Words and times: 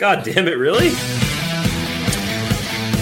God 0.00 0.24
damn 0.24 0.48
it, 0.48 0.56
really? 0.56 0.88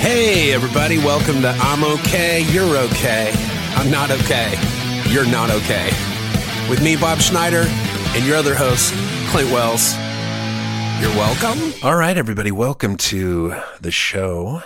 Hey, 0.01 0.53
everybody, 0.53 0.99
welcome 0.99 1.41
to 1.43 1.51
I'm 1.61 1.85
Okay, 1.85 2.43
You're 2.53 2.77
Okay. 2.77 3.33
I'm 3.77 3.89
not 3.89 4.11
okay. 4.11 4.53
You're 5.09 5.31
not 5.31 5.49
okay. 5.49 5.93
With 6.69 6.83
me, 6.83 6.97
Bob 6.97 7.21
Schneider, 7.21 7.67
and 8.17 8.27
your 8.27 8.35
other 8.35 8.57
host, 8.57 8.93
Clint 9.29 9.49
Wells. 9.53 9.95
You're 11.01 11.15
welcome. 11.15 11.73
All 11.85 11.95
right, 11.95 12.19
everybody, 12.19 12.51
welcome 12.51 12.97
to 12.97 13.55
the 13.81 13.93
show. 13.93 14.65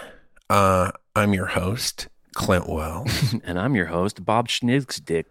Uh, 0.49 0.91
I'm 1.15 1.35
your 1.35 1.49
host, 1.49 2.09
Clint 2.33 2.67
Wells. 2.67 3.35
And 3.45 3.59
I'm 3.59 3.75
your 3.75 3.87
host, 3.89 4.25
Bob 4.25 4.49
Schnigsdick. 4.49 5.27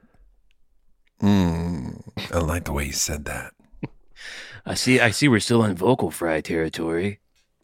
Mm, 1.20 2.04
I 2.32 2.38
like 2.38 2.66
the 2.66 2.74
way 2.74 2.86
you 2.86 2.94
said 2.94 3.26
that. 3.26 3.54
I 4.66 4.76
see. 4.76 5.00
I 5.00 5.12
see. 5.12 5.28
We're 5.28 5.40
still 5.40 5.64
in 5.64 5.76
vocal 5.76 6.12
fry 6.12 6.42
territory. 6.42 7.20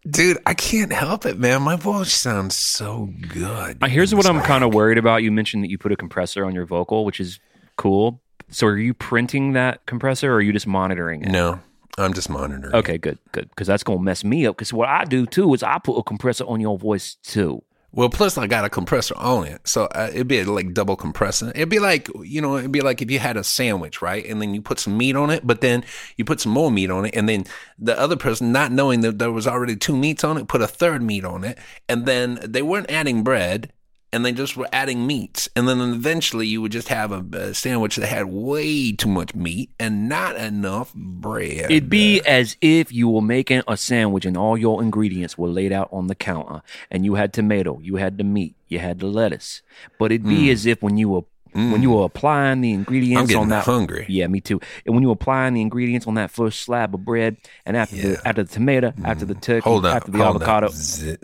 Dude, 0.09 0.37
I 0.45 0.53
can't 0.53 0.93
help 0.93 1.25
it, 1.25 1.37
man. 1.37 1.63
My 1.63 1.75
voice 1.75 2.13
sounds 2.13 2.55
so 2.55 3.09
good. 3.27 3.77
Uh, 3.81 3.87
here's 3.87 4.15
what 4.15 4.25
I'm 4.25 4.41
kind 4.41 4.63
of 4.63 4.73
worried 4.73 4.97
about. 4.97 5.21
You 5.23 5.31
mentioned 5.31 5.63
that 5.63 5.69
you 5.69 5.77
put 5.77 5.91
a 5.91 5.97
compressor 5.97 6.45
on 6.45 6.53
your 6.55 6.65
vocal, 6.65 7.03
which 7.03 7.19
is 7.19 7.39
cool. 7.75 8.21
So, 8.49 8.67
are 8.67 8.77
you 8.77 8.93
printing 8.93 9.53
that 9.53 9.85
compressor, 9.85 10.31
or 10.31 10.35
are 10.35 10.41
you 10.41 10.53
just 10.53 10.67
monitoring 10.67 11.23
it? 11.23 11.29
No, 11.29 11.59
I'm 11.97 12.13
just 12.13 12.29
monitoring. 12.29 12.73
Okay, 12.73 12.97
good, 12.97 13.19
good. 13.33 13.49
Because 13.49 13.67
that's 13.67 13.83
gonna 13.83 14.01
mess 14.01 14.23
me 14.23 14.45
up. 14.45 14.55
Because 14.55 14.71
what 14.71 14.87
I 14.87 15.03
do 15.03 15.25
too 15.25 15.53
is 15.53 15.61
I 15.61 15.77
put 15.79 15.97
a 15.97 16.03
compressor 16.03 16.45
on 16.45 16.61
your 16.61 16.77
voice 16.77 17.15
too. 17.23 17.61
Well, 17.97 18.09
plus 18.09 18.37
I 18.37 18.45
got 18.45 18.63
a 18.63 18.69
compressor 18.69 19.15
on 19.17 19.47
it, 19.47 19.67
so 19.67 19.85
uh, 19.85 20.11
it'd 20.13 20.27
be 20.27 20.43
like 20.43 20.71
double 20.71 20.95
compressing. 20.95 21.49
It'd 21.55 21.67
be 21.67 21.79
like 21.79 22.07
you 22.21 22.43
know, 22.43 22.55
it'd 22.55 22.71
be 22.71 22.81
like 22.81 23.01
if 23.01 23.09
you 23.09 23.17
had 23.17 23.37
a 23.37 23.43
sandwich, 23.43 24.03
right, 24.03 24.23
and 24.23 24.39
then 24.39 24.53
you 24.53 24.61
put 24.61 24.77
some 24.77 24.95
meat 24.95 25.15
on 25.15 25.31
it, 25.31 25.47
but 25.47 25.61
then 25.61 25.83
you 26.15 26.23
put 26.23 26.39
some 26.39 26.51
more 26.51 26.69
meat 26.69 26.91
on 26.91 27.05
it, 27.05 27.15
and 27.15 27.27
then 27.27 27.45
the 27.79 27.99
other 27.99 28.15
person, 28.15 28.51
not 28.51 28.71
knowing 28.71 29.01
that 29.01 29.17
there 29.17 29.31
was 29.31 29.47
already 29.47 29.75
two 29.75 29.97
meats 29.97 30.23
on 30.23 30.37
it, 30.37 30.47
put 30.47 30.61
a 30.61 30.67
third 30.67 31.01
meat 31.01 31.25
on 31.25 31.43
it, 31.43 31.57
and 31.89 32.05
then 32.05 32.37
they 32.43 32.61
weren't 32.61 32.91
adding 32.91 33.23
bread, 33.23 33.73
and 34.13 34.25
they 34.25 34.31
just 34.31 34.55
were 34.55 34.67
adding 34.71 35.05
meats, 35.05 35.49
and 35.55 35.67
then 35.67 35.81
eventually 35.81 36.47
you 36.47 36.61
would 36.61 36.71
just 36.71 36.87
have 36.87 37.11
a, 37.11 37.37
a 37.37 37.53
sandwich 37.53 37.97
that 37.97 38.07
had 38.07 38.25
way 38.25 38.91
too 38.91 39.09
much 39.09 39.35
meat 39.35 39.69
and 39.79 40.07
not 40.07 40.35
enough 40.35 40.93
bread. 40.93 41.69
It'd 41.69 41.89
be 41.89 42.21
as 42.21 42.55
if 42.61 42.91
you 42.91 43.09
were 43.09 43.21
making 43.21 43.63
a 43.67 43.75
sandwich 43.75 44.25
and 44.25 44.37
all 44.37 44.57
your 44.57 44.81
ingredients 44.81 45.37
were 45.37 45.49
laid 45.49 45.71
out 45.71 45.89
on 45.91 46.07
the 46.07 46.15
counter, 46.15 46.61
and 46.89 47.03
you 47.03 47.15
had 47.15 47.33
tomato, 47.33 47.79
you 47.79 47.97
had 47.97 48.17
the 48.17 48.23
meat, 48.23 48.55
you 48.67 48.79
had 48.79 48.99
the 48.99 49.07
lettuce. 49.07 49.61
But 49.99 50.11
it'd 50.11 50.27
be 50.27 50.45
hmm. 50.45 50.51
as 50.51 50.65
if 50.65 50.81
when 50.81 50.97
you 50.97 51.09
were 51.09 51.23
when 51.57 51.81
you 51.81 51.89
were 51.91 52.05
applying 52.05 52.61
the 52.61 52.71
ingredients 52.71 53.17
Mm. 53.17 53.21
I'm 53.21 53.27
getting 53.27 53.41
on 53.41 53.49
that 53.49 53.65
hungry. 53.65 54.05
Yeah, 54.07 54.27
me 54.27 54.39
too. 54.41 54.59
And 54.85 54.93
when 54.95 55.01
you 55.01 55.09
were 55.09 55.13
applying 55.13 55.55
the 55.55 55.61
ingredients 55.61 56.05
on 56.07 56.13
that 56.13 56.29
first 56.31 56.59
slab 56.61 56.93
of 56.93 57.03
bread, 57.03 57.37
and 57.65 57.75
after 57.75 57.95
Yeah. 57.95 58.03
Mm. 58.03 58.21
the 58.21 58.27
after 58.27 58.43
the 58.43 58.53
tomato, 58.53 58.93
after 59.03 59.25
the 59.25 59.33
turkey, 59.35 59.63
hold 59.69 59.85
up, 59.85 59.95
after 59.95 60.11
the 60.11 60.23
avocado, 60.23 60.67
up. 60.67 60.73
Zip. 60.73 61.19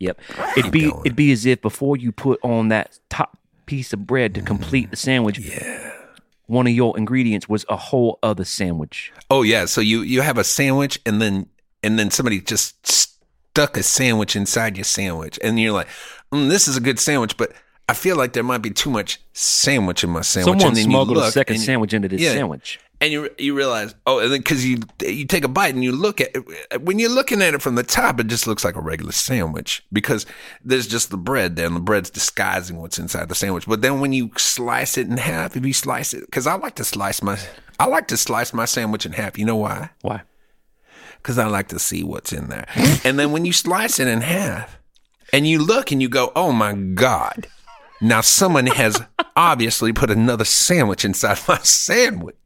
Yep. 0.00 0.20
It'd 0.56 0.72
be 0.72 0.90
going. 0.90 1.00
it'd 1.04 1.16
be 1.16 1.32
as 1.32 1.46
if 1.46 1.62
before 1.62 1.96
you 1.96 2.12
put 2.12 2.40
on 2.42 2.68
that 2.68 2.98
top 3.08 3.38
piece 3.66 3.92
of 3.92 4.06
bread 4.06 4.34
to 4.34 4.42
complete 4.42 4.90
the 4.90 4.96
sandwich, 4.96 5.38
Yeah. 5.38 5.92
one 6.46 6.66
of 6.66 6.72
your 6.72 6.98
ingredients 6.98 7.48
was 7.48 7.64
a 7.68 7.76
whole 7.76 8.18
other 8.22 8.44
sandwich. 8.44 9.12
Oh 9.30 9.42
yeah, 9.42 9.64
so 9.66 9.80
you 9.80 10.02
you 10.02 10.20
have 10.22 10.38
a 10.38 10.44
sandwich 10.44 10.98
and 11.06 11.22
then 11.22 11.46
and 11.82 11.98
then 11.98 12.10
somebody 12.10 12.40
just 12.40 12.86
stuck 12.86 13.76
a 13.76 13.82
sandwich 13.82 14.34
inside 14.36 14.76
your 14.76 14.84
sandwich 14.84 15.38
and 15.42 15.60
you're 15.60 15.72
like, 15.72 15.88
mm, 16.32 16.48
this 16.48 16.66
is 16.68 16.76
a 16.76 16.80
good 16.80 16.98
sandwich, 16.98 17.36
but 17.36 17.52
I 17.88 17.94
feel 17.94 18.16
like 18.16 18.32
there 18.32 18.42
might 18.44 18.58
be 18.62 18.70
too 18.70 18.90
much 18.90 19.20
sandwich 19.32 20.04
in 20.04 20.10
my 20.10 20.22
sandwich. 20.22 20.44
Someone 20.60 20.68
and 20.68 20.76
then 20.76 20.84
you 20.86 20.90
smuggled 20.90 21.18
a 21.18 21.30
second 21.32 21.56
you- 21.56 21.62
sandwich 21.62 21.92
into 21.92 22.08
this 22.08 22.20
Yeah. 22.20 22.32
sandwich. 22.32 22.78
and 23.00 23.12
you 23.12 23.28
you 23.36 23.56
realize 23.56 23.94
oh, 24.06 24.20
and 24.20 24.32
then 24.32 24.38
because 24.40 24.64
you 24.64 24.78
you 25.04 25.26
take 25.26 25.42
a 25.44 25.48
bite 25.48 25.74
and 25.74 25.82
you 25.82 25.90
look 25.90 26.20
at 26.20 26.30
it, 26.36 26.82
when 26.82 27.00
you're 27.00 27.10
looking 27.10 27.42
at 27.42 27.52
it 27.52 27.60
from 27.60 27.74
the 27.74 27.82
top, 27.82 28.20
it 28.20 28.28
just 28.28 28.46
looks 28.46 28.64
like 28.64 28.76
a 28.76 28.80
regular 28.80 29.10
sandwich 29.12 29.84
because 29.92 30.24
there's 30.64 30.86
just 30.86 31.10
the 31.10 31.16
bread 31.16 31.56
there, 31.56 31.66
and 31.66 31.74
the 31.74 31.80
bread's 31.80 32.10
disguising 32.10 32.76
what's 32.80 32.98
inside 33.00 33.28
the 33.28 33.34
sandwich. 33.34 33.66
But 33.66 33.82
then 33.82 33.98
when 34.00 34.12
you 34.12 34.30
slice 34.36 34.96
it 34.96 35.08
in 35.08 35.16
half, 35.16 35.56
if 35.56 35.66
you 35.66 35.72
slice 35.72 36.14
it, 36.14 36.20
because 36.26 36.46
I 36.46 36.54
like 36.54 36.76
to 36.76 36.84
slice 36.84 37.20
my 37.22 37.36
I 37.80 37.86
like 37.86 38.06
to 38.08 38.16
slice 38.16 38.52
my 38.52 38.64
sandwich 38.66 39.04
in 39.04 39.12
half. 39.12 39.36
You 39.36 39.44
know 39.46 39.56
why? 39.56 39.90
Why? 40.02 40.22
because 41.16 41.38
I 41.38 41.46
like 41.46 41.68
to 41.68 41.78
see 41.78 42.02
what's 42.02 42.32
in 42.32 42.48
there. 42.48 42.66
and 43.04 43.16
then 43.18 43.30
when 43.32 43.44
you 43.44 43.52
slice 43.52 44.00
it 44.00 44.08
in 44.08 44.22
half 44.22 44.78
and 45.32 45.46
you 45.46 45.58
look 45.64 45.92
and 45.92 46.02
you 46.02 46.08
go, 46.08 46.32
oh 46.34 46.50
my 46.52 46.72
God, 46.72 47.46
now 48.02 48.20
someone 48.20 48.66
has 48.66 49.00
obviously 49.36 49.92
put 49.92 50.10
another 50.10 50.44
sandwich 50.44 51.04
inside 51.04 51.38
my 51.48 51.58
sandwich. 51.58 52.36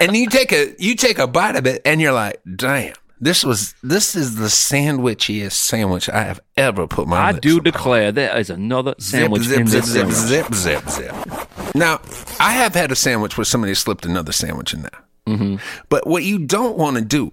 And 0.00 0.16
you 0.16 0.28
take 0.28 0.52
a 0.52 0.74
you 0.78 0.96
take 0.96 1.18
a 1.18 1.26
bite 1.26 1.56
of 1.56 1.66
it 1.66 1.82
and 1.84 2.00
you're 2.00 2.12
like, 2.12 2.40
damn. 2.56 2.94
This 3.20 3.44
was 3.44 3.74
this 3.82 4.16
is 4.16 4.36
the 4.36 4.46
sandwichiest 4.46 5.52
sandwich 5.52 6.08
I 6.08 6.24
have 6.24 6.40
ever 6.56 6.86
put 6.86 7.06
my 7.06 7.28
I 7.28 7.32
do 7.32 7.58
upon. 7.58 7.64
declare 7.64 8.12
there 8.12 8.36
is 8.36 8.50
another 8.50 8.94
sandwich 8.98 9.42
zip, 9.44 9.60
in 9.60 9.66
zip, 9.66 9.82
this 9.84 9.92
zip, 9.92 10.10
sandwich. 10.10 10.54
zip, 10.54 10.84
zip, 10.86 10.90
zip. 10.90 11.74
Now, 11.74 12.00
I 12.40 12.52
have 12.52 12.74
had 12.74 12.90
a 12.92 12.96
sandwich 12.96 13.38
where 13.38 13.44
somebody 13.44 13.74
slipped 13.74 14.04
another 14.04 14.32
sandwich 14.32 14.74
in 14.74 14.82
there. 14.82 15.04
Mm-hmm. 15.26 15.56
But 15.88 16.06
what 16.06 16.24
you 16.24 16.40
don't 16.40 16.76
want 16.76 16.96
to 16.96 17.02
do, 17.02 17.32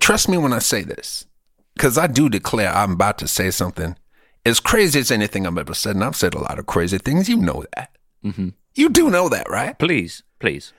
trust 0.00 0.28
me 0.28 0.38
when 0.38 0.52
I 0.52 0.58
say 0.58 0.82
this, 0.82 1.26
because 1.74 1.98
I 1.98 2.06
do 2.06 2.28
declare 2.28 2.70
I'm 2.70 2.92
about 2.92 3.18
to 3.18 3.28
say 3.28 3.50
something 3.50 3.96
as 4.44 4.60
crazy 4.60 5.00
as 5.00 5.10
anything 5.10 5.46
I've 5.46 5.58
ever 5.58 5.74
said, 5.74 5.94
and 5.94 6.04
I've 6.04 6.16
said 6.16 6.34
a 6.34 6.40
lot 6.40 6.58
of 6.58 6.66
crazy 6.66 6.98
things. 6.98 7.28
You 7.28 7.36
know 7.36 7.64
that. 7.76 7.96
Mm-hmm. 8.24 8.48
You 8.74 8.88
do 8.88 9.10
know 9.10 9.28
that, 9.28 9.48
right? 9.48 9.78
Please, 9.78 10.22
please. 10.38 10.72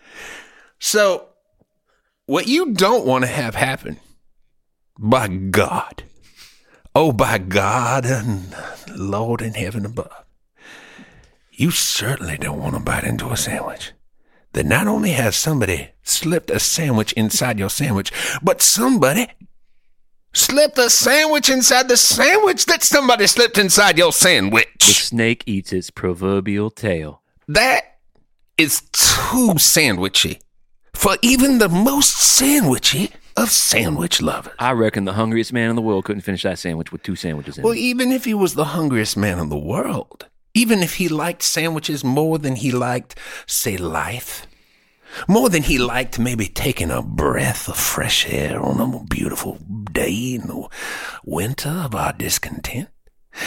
So, 0.79 1.29
what 2.25 2.47
you 2.47 2.73
don't 2.73 3.05
want 3.05 3.23
to 3.23 3.29
have 3.29 3.55
happen, 3.55 3.99
by 4.97 5.27
God, 5.27 6.03
oh, 6.95 7.11
by 7.11 7.37
God 7.37 8.05
and 8.05 8.55
Lord 8.95 9.41
in 9.41 9.53
heaven 9.53 9.85
above, 9.85 10.25
you 11.51 11.71
certainly 11.71 12.37
don't 12.37 12.59
want 12.59 12.75
to 12.75 12.81
bite 12.81 13.03
into 13.03 13.29
a 13.29 13.37
sandwich 13.37 13.91
that 14.53 14.65
not 14.65 14.87
only 14.87 15.11
has 15.11 15.35
somebody 15.35 15.89
slipped 16.03 16.49
a 16.49 16.59
sandwich 16.59 17.13
inside 17.13 17.59
your 17.59 17.69
sandwich, 17.69 18.11
but 18.41 18.61
somebody 18.61 19.27
slipped 20.33 20.77
a 20.77 20.89
sandwich 20.89 21.49
inside 21.49 21.87
the 21.87 21.97
sandwich 21.97 22.65
that 22.65 22.83
somebody 22.83 23.27
slipped 23.27 23.57
inside 23.57 23.97
your 23.97 24.11
sandwich. 24.11 24.67
The 24.79 24.93
snake 24.93 25.43
eats 25.45 25.71
its 25.73 25.89
proverbial 25.89 26.69
tail. 26.71 27.21
That 27.47 27.81
is 28.57 28.81
too 28.91 29.55
sandwichy 29.55 30.39
for 30.93 31.17
even 31.21 31.57
the 31.57 31.69
most 31.69 32.15
sandwichy 32.39 33.11
of 33.35 33.49
sandwich 33.49 34.21
lovers. 34.21 34.53
I 34.59 34.71
reckon 34.71 35.05
the 35.05 35.13
hungriest 35.13 35.51
man 35.51 35.69
in 35.69 35.75
the 35.75 35.81
world 35.81 36.05
couldn't 36.05 36.21
finish 36.21 36.43
that 36.43 36.59
sandwich 36.59 36.91
with 36.91 37.01
two 37.03 37.15
sandwiches 37.15 37.57
in 37.57 37.63
Well, 37.63 37.73
it. 37.73 37.79
even 37.79 38.11
if 38.11 38.25
he 38.25 38.33
was 38.33 38.53
the 38.53 38.65
hungriest 38.65 39.17
man 39.17 39.39
in 39.39 39.49
the 39.49 39.57
world, 39.57 40.27
even 40.53 40.83
if 40.83 40.95
he 40.95 41.07
liked 41.09 41.41
sandwiches 41.41 42.03
more 42.03 42.37
than 42.37 42.55
he 42.55 42.71
liked, 42.71 43.17
say, 43.47 43.75
life, 43.75 44.45
more 45.27 45.49
than 45.49 45.63
he 45.63 45.77
liked 45.77 46.19
maybe 46.19 46.47
taking 46.47 46.91
a 46.91 47.01
breath 47.01 47.67
of 47.67 47.77
fresh 47.77 48.27
air 48.31 48.61
on 48.61 48.79
a 48.79 49.03
beautiful 49.05 49.57
day 49.91 50.35
in 50.35 50.47
the 50.47 50.67
winter 51.23 51.69
of 51.69 51.95
our 51.95 52.13
discontent, 52.13 52.89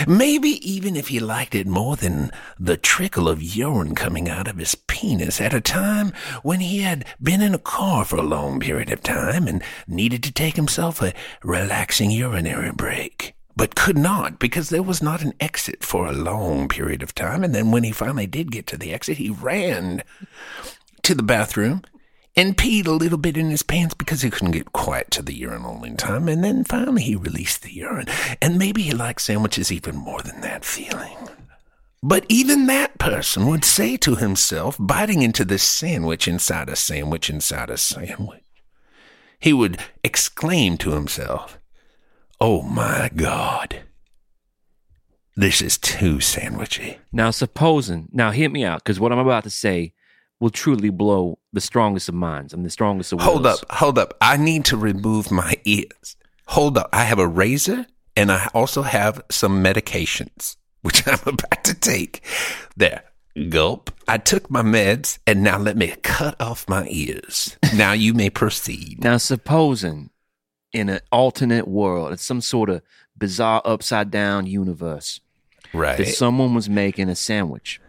maybe 0.06 0.48
even 0.68 0.96
if 0.96 1.08
he 1.08 1.20
liked 1.20 1.54
it 1.54 1.66
more 1.66 1.96
than 1.96 2.30
the 2.58 2.76
trickle 2.76 3.28
of 3.28 3.42
urine 3.42 3.94
coming 3.94 4.28
out 4.28 4.48
of 4.48 4.58
his 4.58 4.74
penis 4.74 5.40
at 5.40 5.54
a 5.54 5.60
time 5.60 6.12
when 6.42 6.60
he 6.60 6.80
had 6.80 7.04
been 7.22 7.40
in 7.40 7.54
a 7.54 7.58
car 7.58 8.04
for 8.04 8.16
a 8.16 8.22
long 8.22 8.60
period 8.60 8.90
of 8.90 9.02
time 9.02 9.46
and 9.46 9.62
needed 9.86 10.22
to 10.22 10.32
take 10.32 10.56
himself 10.56 11.02
a 11.02 11.14
relaxing 11.42 12.10
urinary 12.10 12.72
break 12.72 13.36
but 13.56 13.74
could 13.74 13.96
not 13.96 14.38
because 14.38 14.68
there 14.68 14.82
was 14.82 15.02
not 15.02 15.22
an 15.22 15.32
exit 15.40 15.82
for 15.82 16.06
a 16.06 16.12
long 16.12 16.68
period 16.68 17.02
of 17.02 17.14
time. 17.14 17.42
And 17.42 17.54
then 17.54 17.70
when 17.70 17.84
he 17.84 17.90
finally 17.90 18.26
did 18.26 18.52
get 18.52 18.66
to 18.68 18.76
the 18.76 18.92
exit, 18.92 19.16
he 19.16 19.30
ran 19.30 20.02
to 21.06 21.14
the 21.14 21.22
bathroom 21.22 21.82
and 22.34 22.56
peed 22.56 22.88
a 22.88 22.90
little 22.90 23.16
bit 23.16 23.36
in 23.36 23.50
his 23.50 23.62
pants 23.62 23.94
because 23.94 24.22
he 24.22 24.30
couldn't 24.30 24.50
get 24.50 24.72
quite 24.72 25.08
to 25.12 25.22
the 25.22 25.34
urinal 25.34 25.84
in 25.84 25.96
time. 25.96 26.28
And 26.28 26.42
then 26.42 26.64
finally 26.64 27.02
he 27.02 27.14
released 27.14 27.62
the 27.62 27.72
urine. 27.72 28.08
And 28.42 28.58
maybe 28.58 28.82
he 28.82 28.90
liked 28.90 29.20
sandwiches 29.20 29.70
even 29.70 29.94
more 29.94 30.20
than 30.22 30.40
that 30.40 30.64
feeling. 30.64 31.16
But 32.02 32.26
even 32.28 32.66
that 32.66 32.98
person 32.98 33.46
would 33.46 33.64
say 33.64 33.96
to 33.98 34.16
himself, 34.16 34.76
biting 34.80 35.22
into 35.22 35.44
this 35.44 35.62
sandwich 35.62 36.26
inside 36.26 36.68
a 36.68 36.74
sandwich 36.74 37.30
inside 37.30 37.70
a 37.70 37.78
sandwich, 37.78 38.42
he 39.38 39.52
would 39.52 39.78
exclaim 40.02 40.76
to 40.78 40.90
himself, 40.90 41.60
Oh 42.40 42.62
my 42.62 43.10
God. 43.14 43.82
This 45.36 45.62
is 45.62 45.78
too 45.78 46.16
sandwichy. 46.16 46.98
Now, 47.12 47.30
supposing, 47.30 48.08
now 48.10 48.32
hear 48.32 48.50
me 48.50 48.64
out, 48.64 48.82
because 48.82 48.98
what 48.98 49.12
I'm 49.12 49.18
about 49.18 49.44
to 49.44 49.50
say 49.50 49.92
will 50.40 50.50
truly 50.50 50.90
blow 50.90 51.38
the 51.52 51.60
strongest 51.60 52.08
of 52.08 52.14
minds. 52.14 52.52
I'm 52.52 52.62
the 52.62 52.70
strongest 52.70 53.12
of 53.12 53.20
Hold 53.20 53.44
wills. 53.44 53.62
up, 53.62 53.72
hold 53.72 53.98
up. 53.98 54.14
I 54.20 54.36
need 54.36 54.64
to 54.66 54.76
remove 54.76 55.30
my 55.30 55.54
ears. 55.64 56.16
Hold 56.48 56.78
up. 56.78 56.88
I 56.92 57.04
have 57.04 57.18
a 57.18 57.26
razor 57.26 57.86
and 58.16 58.30
I 58.30 58.48
also 58.54 58.82
have 58.82 59.22
some 59.30 59.62
medications, 59.62 60.56
which 60.82 61.06
I'm 61.06 61.18
about 61.26 61.64
to 61.64 61.74
take. 61.74 62.22
There. 62.76 63.02
Gulp. 63.50 63.90
I 64.08 64.16
took 64.16 64.50
my 64.50 64.62
meds 64.62 65.18
and 65.26 65.42
now 65.42 65.58
let 65.58 65.76
me 65.76 65.94
cut 66.02 66.40
off 66.40 66.66
my 66.68 66.86
ears. 66.88 67.56
Now 67.74 67.92
you 67.92 68.14
may 68.14 68.30
proceed. 68.30 69.04
Now, 69.04 69.18
supposing 69.18 70.08
in 70.76 70.88
an 70.90 71.00
alternate 71.10 71.66
world. 71.66 72.12
It's 72.12 72.24
some 72.24 72.40
sort 72.40 72.68
of 72.68 72.82
bizarre 73.16 73.62
upside 73.64 74.10
down 74.10 74.46
universe. 74.46 75.20
Right. 75.72 75.96
That 75.98 76.08
someone 76.08 76.54
was 76.54 76.68
making 76.68 77.08
a 77.08 77.16
sandwich. 77.16 77.80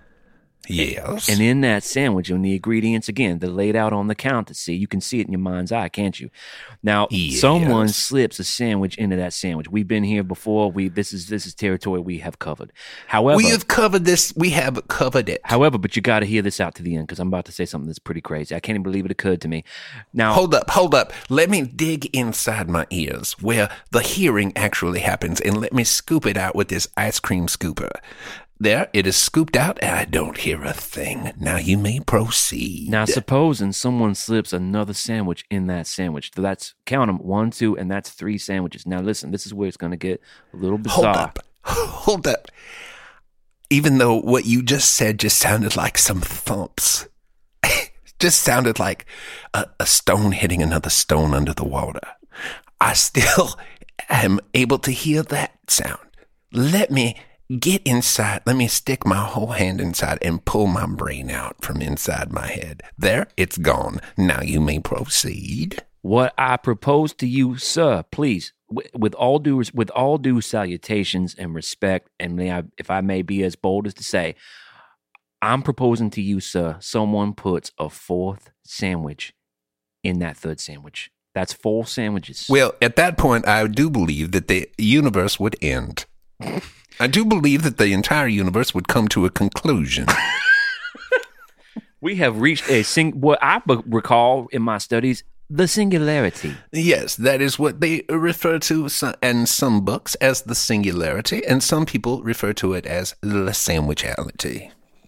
Yes. 0.68 1.30
And 1.30 1.40
in 1.42 1.62
that 1.62 1.84
sandwich, 1.84 2.30
and 2.30 2.44
the 2.44 2.56
ingredients 2.56 3.08
again, 3.10 3.40
they're 3.40 3.50
laid 3.50 3.76
out 3.76 3.94
on 3.94 4.08
the 4.08 4.16
counter. 4.16 4.54
See, 4.54 4.74
you 4.76 4.88
can 4.88 5.02
see 5.02 5.20
it 5.20 5.26
in 5.28 5.32
your 5.32 5.40
mind's 5.40 5.72
eye, 5.72 5.90
can't 5.90 6.20
you? 6.20 6.30
Now, 6.84 7.08
Yes. 7.10 7.40
someone 7.42 7.88
slips 7.90 8.40
a 8.40 8.44
sandwich 8.44 8.98
into 8.98 9.16
that 9.16 9.34
sandwich. 9.34 9.70
We've 9.70 9.88
been 9.88 10.04
here 10.04 10.24
before. 10.24 10.72
We 10.72 10.88
this 10.90 11.14
is 11.14 11.28
this 11.28 11.46
is 11.46 11.54
territory 11.54 12.00
we 12.02 12.20
have 12.20 12.40
covered. 12.40 12.72
However, 13.08 13.38
we 13.38 13.50
have 13.50 13.68
covered 13.68 14.06
this. 14.06 14.34
We 14.36 14.50
have 14.52 14.88
covered 14.88 15.30
it. 15.30 15.42
however, 15.44 15.78
but 15.78 15.96
you 15.96 16.02
got 16.02 16.20
to 16.20 16.26
hear 16.26 16.42
this 16.42 16.60
out 16.60 16.76
to 16.76 16.84
the 16.84 16.96
end 16.96 17.08
because 17.08 17.20
I'm 17.20 17.28
about 17.30 17.46
to 17.46 17.52
say 17.52 17.66
something 17.66 17.88
that's 17.88 18.00
pretty 18.00 18.22
crazy. 18.22 18.56
I 18.56 18.60
can't 18.60 18.76
even 18.76 18.84
believe 18.84 19.06
it 19.06 19.12
occurred 19.12 19.42
to 19.42 19.48
me. 19.48 19.64
Now, 20.14 20.34
Hold 20.34 20.54
up, 20.54 20.70
hold 20.70 20.94
up. 20.94 21.14
Let 21.30 21.50
me 21.50 21.62
dig 21.64 22.06
inside 22.16 22.70
my 22.70 22.86
ears 22.90 23.34
where 23.42 23.70
the 23.92 24.02
hearing 24.02 24.54
actually 24.56 25.00
happens 25.00 25.40
and 25.42 25.58
let 25.60 25.74
me 25.74 25.84
scoop 25.84 26.26
it 26.26 26.38
out 26.38 26.56
with 26.56 26.68
this 26.68 26.88
ice 26.98 27.20
cream 27.20 27.48
scooper. 27.48 27.92
There, 28.60 28.90
it 28.92 29.06
is 29.06 29.16
scooped 29.16 29.56
out 29.56 29.78
and 29.82 29.96
I 29.96 30.06
don't 30.06 30.38
hear 30.38 30.64
a 30.64 30.74
thing. 30.74 31.32
Now 31.40 31.58
you 31.58 31.78
may 31.78 32.00
proceed. 32.00 32.90
Now, 32.90 33.06
supposing 33.06 33.72
someone 33.72 34.16
slips 34.16 34.52
another 34.52 34.94
sandwich 34.94 35.46
in 35.52 35.68
that 35.68 35.86
sandwich, 35.86 36.32
so 36.36 36.42
that's 36.42 36.74
count 36.86 37.08
them 37.10 37.20
one, 37.20 37.52
two, 37.52 37.78
and 37.78 37.92
that's 37.92 38.10
three 38.10 38.38
sandwiches. 38.40 38.88
Now, 38.88 39.00
listen, 39.00 39.32
this 39.32 39.46
is 39.46 39.54
where 39.54 39.68
it's 39.68 39.78
going 39.78 39.92
to 39.92 39.98
get 39.98 40.22
a 40.54 40.58
little 40.58 40.80
bizarre. 40.80 41.04
hold 41.04 41.18
up. 41.18 41.40
Hold 41.62 42.28
up. 42.28 42.48
Even 43.70 44.00
though 44.00 44.20
what 44.20 44.46
you 44.46 44.64
just 44.64 44.94
said 44.96 45.20
just 45.20 45.38
sounded 45.38 45.76
like 45.76 45.98
some 45.98 46.22
thumps. 46.22 47.08
just 48.20 48.42
sounded 48.42 48.80
like 48.80 49.06
a, 49.54 49.68
a 49.80 49.86
stone 49.86 50.32
hitting 50.32 50.64
another 50.64 50.90
stone 50.90 51.34
under 51.34 51.54
the 51.54 51.66
water. 51.66 52.00
I 52.80 52.94
still 52.94 53.60
am 54.10 54.40
able 54.54 54.80
to 54.80 54.92
hear 54.92 55.22
that 55.24 55.70
sound. 55.70 56.00
Let 56.52 56.90
me 56.90 57.18
get 57.50 57.82
inside. 57.86 58.42
Let 58.46 58.56
me 58.56 58.68
stick 58.68 59.06
my 59.06 59.26
whole 59.26 59.48
hand 59.48 59.80
inside 59.80 60.20
and 60.22 60.44
pull 60.44 60.68
my 60.68 60.86
brain 60.86 61.30
out 61.30 61.64
from 61.64 61.82
inside 61.82 62.32
my 62.32 62.48
head. 62.48 62.84
There, 62.98 63.28
it's 63.38 63.58
gone. 63.58 64.00
Now 64.18 64.42
you 64.42 64.60
may 64.60 64.80
proceed. 64.80 65.84
What 66.02 66.34
I 66.38 66.58
propose 66.58 67.14
to 67.16 67.28
you, 67.28 67.58
sir, 67.58 68.04
please, 68.12 68.54
with, 68.70 68.90
with 68.94 69.14
all 69.16 69.40
due 69.40 69.64
with 69.74 69.90
all 69.92 70.18
due 70.18 70.42
salutations 70.42 71.36
and 71.36 71.54
respect, 71.54 72.10
and 72.20 72.36
may 72.36 72.52
I, 72.52 72.64
if 72.78 72.90
I 72.90 73.02
may 73.02 73.22
be 73.22 73.44
as 73.44 73.56
bold 73.56 73.88
as 73.88 73.94
to 73.96 74.04
say, 74.04 74.36
I'm 75.42 75.62
proposing 75.62 76.10
to 76.12 76.22
you, 76.22 76.40
sir, 76.40 76.78
someone 76.80 77.34
puts 77.34 77.72
a 77.78 77.90
fourth 77.90 78.52
sandwich 78.64 79.34
in 80.04 80.20
that 80.20 80.38
third 80.38 80.60
sandwich. 80.60 81.12
That's 81.36 81.54
four 81.54 81.86
sandwiches. 81.86 82.48
Well, 82.50 82.74
at 82.82 82.96
that 82.96 83.18
point, 83.18 83.48
I 83.48 83.68
do 83.68 83.90
believe 83.90 84.32
that 84.32 84.48
the 84.48 84.70
universe 84.78 85.40
would 85.40 85.56
end. 85.62 86.06
I 87.00 87.08
do 87.08 87.26
believe 87.26 87.64
that 87.64 87.78
the 87.78 87.94
entire 87.94 88.28
universe 88.28 88.74
would 88.74 88.88
come 88.88 89.08
to 89.10 89.26
a 89.26 89.30
conclusion. 89.30 90.08
we 92.02 92.16
have 92.16 92.42
reached 92.42 92.70
a 92.70 92.84
sing. 92.84 93.20
What 93.22 93.40
I 93.42 93.62
recall 93.86 94.48
in 94.52 94.64
my 94.64 94.80
studies, 94.80 95.24
the 95.50 95.68
singularity. 95.68 96.56
yes, 96.72 97.16
that 97.16 97.42
is 97.42 97.58
what 97.60 97.80
they 97.80 98.04
refer 98.10 98.60
to 98.60 98.90
so- 98.90 99.16
in 99.22 99.46
some 99.46 99.86
books 99.86 100.16
as 100.16 100.42
the 100.42 100.56
singularity, 100.56 101.46
and 101.46 101.64
some 101.64 101.86
people 101.86 102.22
refer 102.24 102.52
to 102.54 102.74
it 102.74 102.86
as 102.86 103.16
the 103.22 103.52
sandwichality. 103.52 104.72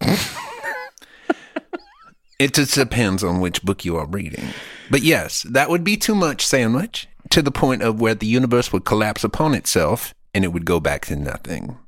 it 2.38 2.54
just 2.54 2.74
depends 2.74 3.22
on 3.22 3.40
which 3.40 3.62
book 3.62 3.84
you 3.84 3.96
are 3.96 4.06
reading. 4.06 4.46
But 4.90 5.02
yes, 5.02 5.42
that 5.42 5.68
would 5.68 5.84
be 5.84 5.96
too 5.96 6.14
much 6.14 6.46
sandwich 6.46 7.08
to 7.30 7.42
the 7.42 7.52
point 7.52 7.82
of 7.82 8.00
where 8.00 8.14
the 8.14 8.26
universe 8.26 8.72
would 8.72 8.84
collapse 8.84 9.24
upon 9.24 9.54
itself 9.54 10.14
and 10.34 10.44
it 10.44 10.48
would 10.48 10.64
go 10.64 10.80
back 10.80 11.06
to 11.06 11.16
nothing. 11.16 11.78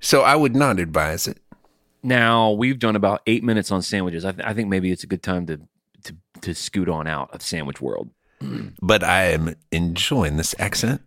So 0.00 0.22
I 0.22 0.36
would 0.36 0.56
not 0.56 0.78
advise 0.78 1.26
it. 1.26 1.38
Now 2.02 2.50
we've 2.50 2.78
done 2.78 2.96
about 2.96 3.22
eight 3.26 3.44
minutes 3.44 3.70
on 3.70 3.82
sandwiches. 3.82 4.24
I, 4.24 4.32
th- 4.32 4.46
I 4.46 4.54
think 4.54 4.68
maybe 4.68 4.90
it's 4.90 5.04
a 5.04 5.06
good 5.06 5.22
time 5.22 5.46
to, 5.46 5.60
to 6.04 6.16
to 6.40 6.54
scoot 6.54 6.88
on 6.88 7.06
out 7.06 7.32
of 7.32 7.42
sandwich 7.42 7.80
world. 7.80 8.10
but 8.82 9.04
I 9.04 9.26
am 9.26 9.54
enjoying 9.70 10.36
this 10.36 10.54
accent 10.58 11.02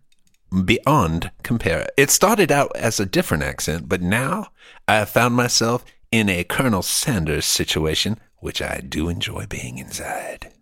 beyond 0.64 1.30
compare. 1.42 1.86
It 1.96 2.10
started 2.10 2.50
out 2.50 2.74
as 2.76 2.98
a 2.98 3.06
different 3.06 3.42
accent, 3.42 3.88
but 3.88 4.00
now 4.00 4.48
I 4.88 4.94
have 4.94 5.10
found 5.10 5.34
myself 5.34 5.84
in 6.10 6.28
a 6.28 6.44
Colonel 6.44 6.82
Sanders 6.82 7.44
situation, 7.44 8.18
which 8.38 8.62
I 8.62 8.80
do 8.86 9.08
enjoy 9.08 9.46
being 9.46 9.78
inside. 9.78 10.52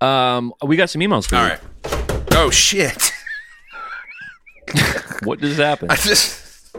Um, 0.00 0.52
we 0.62 0.76
got 0.76 0.90
some 0.90 1.00
emails 1.00 1.28
for 1.28 1.36
you. 1.36 2.28
Oh 2.32 2.50
shit! 2.50 3.12
What 5.24 5.38
just 5.40 5.58
happened? 5.58 5.92
I 5.92 5.96
just 5.96 6.74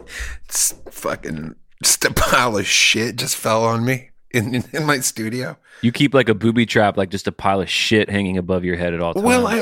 it's 0.45 0.73
fucking 0.91 1.55
just 1.81 2.03
a 2.05 2.13
pile 2.13 2.57
of 2.57 2.65
shit 2.67 3.15
just 3.15 3.35
fell 3.37 3.63
on 3.63 3.85
me 3.85 4.09
in 4.31 4.53
in, 4.55 4.63
in 4.73 4.85
my 4.85 4.99
studio. 4.99 5.57
You 5.81 5.91
keep 5.91 6.13
like 6.13 6.29
a 6.29 6.35
booby 6.35 6.65
trap, 6.65 6.97
like 6.97 7.09
just 7.09 7.27
a 7.27 7.31
pile 7.31 7.61
of 7.61 7.69
shit 7.69 8.09
hanging 8.09 8.37
above 8.37 8.63
your 8.63 8.75
head 8.75 8.93
at 8.93 9.01
all 9.01 9.13
times. 9.13 9.25
Well, 9.25 9.47
I, 9.47 9.61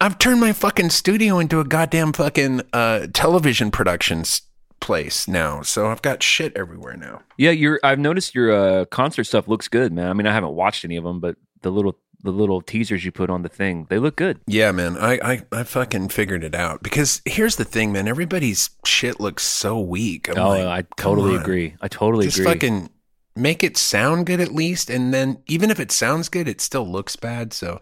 I've 0.00 0.18
turned 0.18 0.40
my 0.40 0.52
fucking 0.52 0.90
studio 0.90 1.38
into 1.38 1.60
a 1.60 1.64
goddamn 1.64 2.12
fucking 2.12 2.62
uh, 2.72 3.06
television 3.12 3.70
productions 3.70 4.42
place 4.80 5.28
now. 5.28 5.62
So 5.62 5.86
I've 5.88 6.02
got 6.02 6.22
shit 6.22 6.52
everywhere 6.56 6.96
now. 6.96 7.22
yeah, 7.38 7.50
you're. 7.52 7.80
I've 7.84 7.98
noticed 7.98 8.34
your 8.34 8.52
uh, 8.52 8.84
concert 8.86 9.24
stuff 9.24 9.46
looks 9.46 9.68
good, 9.68 9.92
man. 9.92 10.08
I 10.08 10.12
mean, 10.12 10.26
I 10.26 10.32
haven't 10.32 10.54
watched 10.54 10.84
any 10.84 10.96
of 10.96 11.04
them, 11.04 11.20
but 11.20 11.36
the 11.62 11.70
little 11.70 11.98
the 12.22 12.30
little 12.30 12.60
teasers 12.60 13.04
you 13.04 13.12
put 13.12 13.30
on 13.30 13.42
the 13.42 13.48
thing, 13.48 13.86
they 13.90 13.98
look 13.98 14.16
good. 14.16 14.40
Yeah, 14.46 14.72
man. 14.72 14.96
I, 14.96 15.18
I, 15.22 15.42
I 15.52 15.62
fucking 15.64 16.08
figured 16.08 16.44
it 16.44 16.54
out. 16.54 16.82
Because 16.82 17.20
here's 17.24 17.56
the 17.56 17.64
thing, 17.64 17.92
man. 17.92 18.08
Everybody's 18.08 18.70
shit 18.84 19.20
looks 19.20 19.42
so 19.42 19.80
weak. 19.80 20.28
I'm 20.28 20.38
oh, 20.38 20.48
like, 20.50 20.66
I 20.66 20.84
totally 20.96 21.36
agree. 21.36 21.74
I 21.80 21.88
totally 21.88 22.26
Just 22.26 22.38
agree. 22.38 22.52
fucking 22.52 22.90
make 23.34 23.64
it 23.64 23.76
sound 23.76 24.26
good 24.26 24.40
at 24.40 24.52
least. 24.52 24.90
And 24.90 25.12
then 25.12 25.42
even 25.46 25.70
if 25.70 25.80
it 25.80 25.90
sounds 25.90 26.28
good, 26.28 26.48
it 26.48 26.60
still 26.60 26.86
looks 26.86 27.16
bad. 27.16 27.52
So 27.52 27.80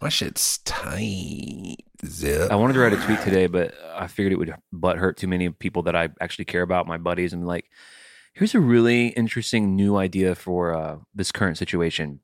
my 0.00 0.08
shit's 0.08 0.58
tight. 0.58 1.76
Zip. 2.06 2.50
I 2.50 2.56
wanted 2.56 2.74
to 2.74 2.80
write 2.80 2.92
a 2.92 3.04
tweet 3.04 3.20
today, 3.20 3.46
but 3.46 3.74
I 3.94 4.06
figured 4.06 4.32
it 4.32 4.38
would 4.38 4.54
butt 4.72 4.98
hurt 4.98 5.16
too 5.16 5.28
many 5.28 5.50
people 5.50 5.82
that 5.82 5.96
I 5.96 6.08
actually 6.20 6.46
care 6.46 6.62
about, 6.62 6.86
my 6.86 6.96
buddies. 6.96 7.32
And 7.32 7.46
like, 7.46 7.66
here's 8.32 8.54
a 8.54 8.60
really 8.60 9.08
interesting 9.08 9.76
new 9.76 9.96
idea 9.96 10.34
for 10.34 10.74
uh, 10.74 10.96
this 11.14 11.32
current 11.32 11.58
situation. 11.58 12.20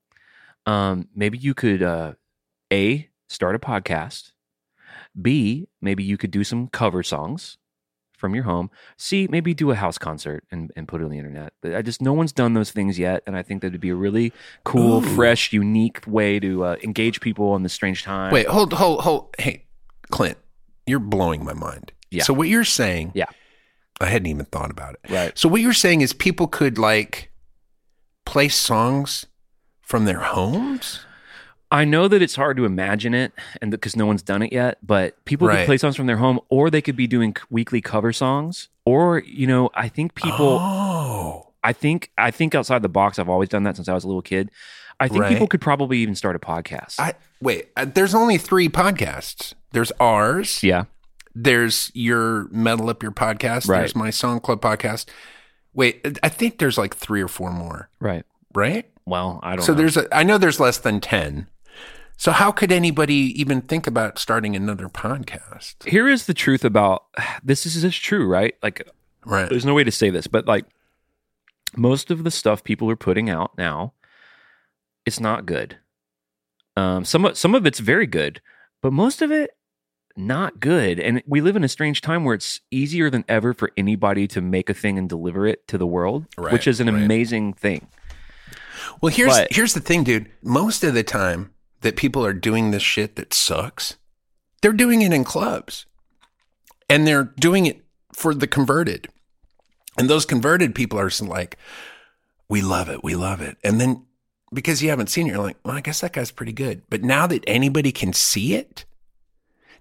Um, 0.66 1.08
maybe 1.14 1.38
you 1.38 1.54
could 1.54 1.82
uh, 1.82 2.12
a 2.72 3.08
start 3.28 3.54
a 3.54 3.58
podcast. 3.58 4.32
B 5.20 5.68
maybe 5.80 6.02
you 6.04 6.16
could 6.18 6.30
do 6.30 6.44
some 6.44 6.68
cover 6.68 7.02
songs 7.02 7.56
from 8.12 8.34
your 8.34 8.44
home. 8.44 8.70
C 8.96 9.28
maybe 9.30 9.54
do 9.54 9.70
a 9.70 9.74
house 9.74 9.98
concert 9.98 10.44
and, 10.50 10.70
and 10.76 10.86
put 10.88 11.00
it 11.00 11.04
on 11.04 11.10
the 11.10 11.18
internet. 11.18 11.52
But 11.62 11.74
I 11.74 11.82
just 11.82 12.02
no 12.02 12.12
one's 12.12 12.32
done 12.32 12.54
those 12.54 12.70
things 12.70 12.98
yet, 12.98 13.22
and 13.26 13.36
I 13.36 13.42
think 13.42 13.62
that'd 13.62 13.80
be 13.80 13.90
a 13.90 13.94
really 13.94 14.32
cool, 14.64 14.98
Ooh. 15.04 15.14
fresh, 15.14 15.52
unique 15.52 16.00
way 16.06 16.38
to 16.40 16.64
uh, 16.64 16.76
engage 16.82 17.20
people 17.20 17.54
in 17.56 17.62
this 17.62 17.72
strange 17.72 18.02
time. 18.02 18.32
Wait, 18.32 18.46
hold, 18.46 18.72
hold, 18.74 19.00
hold. 19.02 19.34
Hey, 19.38 19.64
Clint, 20.10 20.38
you're 20.86 20.98
blowing 20.98 21.44
my 21.44 21.54
mind. 21.54 21.92
Yeah. 22.10 22.22
So 22.24 22.32
what 22.34 22.48
you're 22.48 22.64
saying, 22.64 23.12
Yeah. 23.14 23.26
I 24.00 24.06
hadn't 24.06 24.26
even 24.26 24.44
thought 24.44 24.70
about 24.70 24.94
it. 25.02 25.10
right? 25.10 25.38
So 25.38 25.48
what 25.48 25.60
you're 25.62 25.72
saying 25.72 26.02
is 26.02 26.12
people 26.12 26.46
could 26.46 26.76
like 26.76 27.30
play 28.26 28.48
songs 28.48 29.24
from 29.86 30.04
their 30.04 30.18
homes? 30.20 31.00
I 31.70 31.84
know 31.84 32.06
that 32.08 32.20
it's 32.22 32.36
hard 32.36 32.56
to 32.58 32.64
imagine 32.64 33.14
it, 33.14 33.32
and 33.62 33.70
because 33.70 33.96
no 33.96 34.04
one's 34.06 34.22
done 34.22 34.42
it 34.42 34.52
yet. 34.52 34.78
But 34.86 35.22
people 35.24 35.48
Right. 35.48 35.58
could 35.60 35.66
play 35.66 35.78
songs 35.78 35.96
from 35.96 36.06
their 36.06 36.18
home, 36.18 36.38
or 36.48 36.70
they 36.70 36.82
could 36.82 36.96
be 36.96 37.06
doing 37.06 37.34
weekly 37.50 37.80
cover 37.80 38.12
songs, 38.12 38.68
or 38.84 39.20
you 39.20 39.46
know, 39.46 39.70
I 39.74 39.88
think 39.88 40.14
people. 40.14 40.58
Oh. 40.60 41.48
I 41.64 41.72
think 41.72 42.10
I 42.18 42.30
think 42.30 42.54
outside 42.54 42.82
the 42.82 42.88
box. 42.88 43.18
I've 43.18 43.28
always 43.28 43.48
done 43.48 43.64
that 43.64 43.74
since 43.76 43.88
I 43.88 43.94
was 43.94 44.04
a 44.04 44.06
little 44.06 44.22
kid. 44.22 44.50
I 45.00 45.08
think 45.08 45.22
Right. 45.22 45.28
people 45.32 45.46
could 45.48 45.60
probably 45.60 45.98
even 45.98 46.14
start 46.14 46.36
a 46.36 46.38
podcast. 46.38 47.00
I 47.00 47.14
wait, 47.40 47.68
uh, 47.76 47.84
there's 47.86 48.14
only 48.14 48.38
3 48.38 48.68
podcasts. 48.68 49.54
There's 49.72 49.92
ours. 50.00 50.62
yeah, 50.62 50.84
There's 51.34 51.90
your 51.94 52.48
Metal 52.50 52.88
Up 52.88 53.02
Your 53.02 53.12
podcast. 53.12 53.68
Right. 53.68 53.80
There's 53.80 53.96
my 53.96 54.10
Song 54.10 54.40
Club 54.40 54.60
podcast. 54.62 55.06
Wait, 55.74 56.18
I 56.22 56.28
think 56.30 56.58
there's 56.58 56.78
like 56.78 56.94
3 56.96 57.20
or 57.20 57.28
4 57.28 57.50
more, 57.52 57.90
right. 58.00 58.24
right? 58.54 58.86
Well, 59.06 59.40
I 59.42 59.50
don't. 59.50 59.58
Know. 59.58 59.64
So 59.64 59.72
know. 59.72 59.78
there's 59.78 59.96
a 59.96 60.14
I 60.16 60.22
know 60.22 60.38
there's 60.38 60.60
less 60.60 60.78
than 60.78 61.00
10. 61.00 61.46
So 62.18 62.32
how 62.32 62.50
could 62.50 62.72
anybody 62.72 63.14
even 63.40 63.60
think 63.60 63.86
about 63.86 64.18
starting 64.18 64.56
another 64.56 64.88
podcast? 64.88 65.86
here 65.86 66.08
is 66.08 66.26
the 66.26 66.34
truth 66.34 66.64
about 66.64 67.04
this. 67.42 67.66
Is 67.66 67.80
just 67.82 68.02
true, 68.02 68.26
right? 68.26 68.54
Like, 68.62 68.88
Right. 69.24 69.48
there's 69.50 69.64
no 69.66 69.74
way 69.74 69.84
to 69.84 69.90
say 69.92 70.08
this, 70.10 70.26
but 70.26 70.46
like 70.46 70.64
most 71.76 72.10
of 72.10 72.24
the 72.24 72.30
stuff 72.30 72.64
people 72.64 72.90
are 72.90 72.96
putting 72.96 73.28
out 73.28 73.56
now, 73.58 73.92
it's 75.04 75.20
not 75.20 75.44
good. 75.46 75.78
Um, 76.76 77.04
some 77.04 77.24
of 77.24 77.36
some 77.36 77.54
of 77.54 77.66
it's 77.66 77.80
very 77.80 78.06
good, 78.06 78.40
but 78.82 78.92
most 78.92 79.20
of 79.22 79.30
it 79.30 79.50
not 80.16 80.58
good. 80.60 80.98
And 80.98 81.22
we 81.26 81.40
live 81.42 81.56
in 81.56 81.64
a 81.64 81.68
strange 81.68 82.00
time 82.00 82.24
where 82.24 82.34
it's 82.34 82.60
easier 82.70 83.10
than 83.10 83.24
ever 83.28 83.52
for 83.52 83.70
anybody 83.76 84.26
to 84.28 84.40
make 84.40 84.70
a 84.70 84.74
thing 84.74 84.96
and 84.98 85.08
deliver 85.08 85.46
it 85.46 85.66
to 85.68 85.76
the 85.76 85.86
world, 85.86 86.26
Right, 86.38 86.52
which 86.52 86.66
is 86.66 86.80
an 86.80 86.86
right. 86.92 87.02
amazing 87.02 87.52
thing. 87.52 87.88
Well, 89.00 89.12
here's 89.12 89.32
But- 89.32 89.52
here's 89.52 89.74
the 89.74 89.80
thing, 89.80 90.04
dude. 90.04 90.30
Most 90.42 90.84
of 90.84 90.94
the 90.94 91.02
time 91.02 91.52
that 91.80 91.96
people 91.96 92.24
are 92.24 92.32
doing 92.32 92.70
this 92.70 92.82
shit 92.82 93.16
that 93.16 93.34
sucks, 93.34 93.96
They're 94.62 94.72
doing 94.72 95.02
it 95.02 95.12
in 95.12 95.22
clubs. 95.22 95.86
And 96.88 97.06
they're 97.06 97.24
doing 97.24 97.66
it 97.66 97.84
for 98.12 98.34
the 98.34 98.46
converted. 98.46 99.08
And 99.98 100.08
those 100.08 100.24
converted 100.24 100.74
people 100.74 100.98
are 100.98 101.10
like, 101.20 101.56
we 102.48 102.62
love 102.62 102.88
it. 102.88 103.04
We 103.04 103.14
love 103.14 103.40
it. 103.40 103.58
And 103.62 103.80
then 103.80 104.04
because 104.52 104.82
you 104.82 104.90
haven't 104.90 105.08
seen 105.10 105.26
it, 105.26 105.30
you're 105.30 105.42
like, 105.42 105.58
well, 105.64 105.76
I 105.76 105.80
guess 105.80 106.00
that 106.00 106.12
guy's 106.12 106.30
pretty 106.30 106.52
good. 106.52 106.82
But 106.88 107.02
now 107.02 107.26
that 107.26 107.44
anybody 107.46 107.92
can 107.92 108.12
see 108.12 108.54
it, 108.54 108.84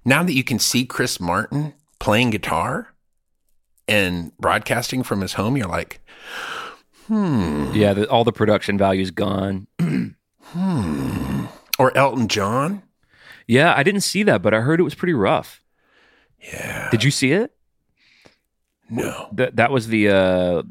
now 0.03 0.23
that 0.23 0.33
you 0.33 0.43
can 0.43 0.59
see 0.59 0.85
Chris 0.85 1.19
Martin 1.19 1.73
playing 1.99 2.31
guitar 2.31 2.93
and 3.87 4.35
broadcasting 4.37 5.03
from 5.03 5.21
his 5.21 5.33
home, 5.33 5.55
you're 5.57 5.67
like, 5.67 6.01
hmm. 7.07 7.71
Yeah, 7.73 7.93
the, 7.93 8.09
all 8.09 8.23
the 8.23 8.31
production 8.31 8.77
value's 8.77 9.11
gone. 9.11 9.67
hmm. 9.79 11.45
Or 11.77 11.95
Elton 11.97 12.29
John. 12.29 12.83
Yeah, 13.47 13.73
I 13.75 13.83
didn't 13.83 14.01
see 14.01 14.23
that, 14.23 14.41
but 14.41 14.53
I 14.53 14.61
heard 14.61 14.79
it 14.79 14.83
was 14.83 14.95
pretty 14.95 15.13
rough. 15.13 15.61
Yeah. 16.39 16.89
Did 16.89 17.03
you 17.03 17.11
see 17.11 17.33
it? 17.33 17.51
No. 18.89 19.27
That 19.33 19.55
that 19.55 19.71
was 19.71 19.87
the 19.87 20.09
uh, 20.09 20.61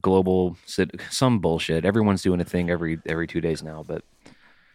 global 0.00 0.56
some 1.10 1.38
bullshit. 1.38 1.84
Everyone's 1.84 2.22
doing 2.22 2.40
a 2.40 2.44
thing 2.44 2.70
every 2.70 2.98
every 3.06 3.26
two 3.26 3.40
days 3.40 3.62
now, 3.62 3.84
but 3.86 4.02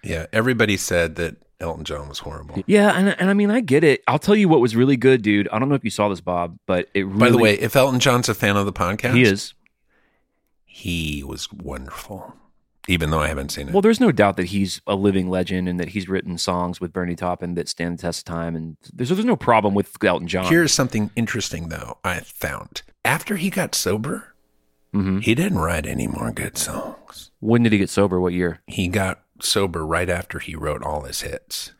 yeah, 0.03 0.27
everybody 0.31 0.77
said 0.77 1.15
that 1.15 1.38
Elton 1.60 1.84
John 1.84 2.08
was 2.08 2.19
horrible. 2.19 2.63
Yeah, 2.67 2.91
and 2.96 3.10
and 3.19 3.29
I 3.29 3.34
mean 3.34 3.50
I 3.50 3.62
get 3.62 3.84
it. 3.84 4.03
I'll 4.08 4.19
tell 4.19 4.36
you 4.36 4.48
what 4.48 4.62
was 4.62 4.75
really 4.75 4.98
good, 4.98 5.24
dude. 5.24 5.48
I 5.50 5.58
don't 5.58 5.67
know 5.67 5.75
if 5.75 5.84
you 5.84 5.89
saw 5.89 6.10
this, 6.10 6.22
Bob, 6.22 6.60
but 6.67 6.89
it. 6.93 7.05
Really, 7.05 7.19
By 7.19 7.29
the 7.31 7.38
way, 7.38 7.53
if 7.60 7.75
Elton 7.75 8.00
John's 8.00 8.29
a 8.29 8.36
fan 8.36 8.55
of 8.55 8.65
the 8.65 8.74
podcast, 8.74 9.15
he 9.15 9.24
is. 9.24 9.53
He 10.79 11.24
was 11.24 11.51
wonderful 11.51 12.36
even 12.89 13.12
though 13.12 13.19
I 13.19 13.27
haven't 13.27 13.50
seen 13.50 13.67
it. 13.67 13.74
Well, 13.74 13.83
there's 13.83 14.00
no 14.00 14.12
doubt 14.12 14.36
that 14.38 14.48
he's 14.48 14.81
a 14.88 14.95
living 14.95 15.29
legend 15.29 15.69
and 15.69 15.79
that 15.79 15.89
he's 15.89 16.09
written 16.09 16.39
songs 16.39 16.81
with 16.81 16.91
Bernie 16.91 17.15
Taupin 17.15 17.53
that 17.53 17.69
stand 17.69 18.00
the 18.00 18.01
test 18.01 18.21
of 18.21 18.25
time. 18.25 18.55
And 18.55 18.77
there's, 18.91 19.09
there's 19.09 19.25
no 19.25 19.36
problem 19.36 19.75
with 19.75 19.95
Elton 20.03 20.27
John. 20.27 20.45
Here's 20.45 20.74
something 20.74 21.12
interesting, 21.15 21.69
though, 21.69 22.00
I 22.03 22.21
found. 22.21 22.81
After 23.05 23.36
he 23.36 23.51
got 23.51 23.75
sober, 23.75 24.33
mm-hmm. 24.91 25.19
he 25.19 25.36
didn't 25.36 25.59
write 25.59 25.86
any 25.86 26.07
more 26.07 26.31
good 26.31 26.57
songs. 26.57 27.29
When 27.39 27.62
did 27.62 27.74
he 27.74 27.77
get 27.77 27.91
sober? 27.91 28.19
What 28.19 28.33
year? 28.33 28.62
He 28.65 28.88
got 28.88 29.21
sober 29.39 29.86
right 29.86 30.09
after 30.09 30.39
he 30.39 30.55
wrote 30.55 30.81
all 30.81 31.03
his 31.03 31.21
hits. 31.21 31.74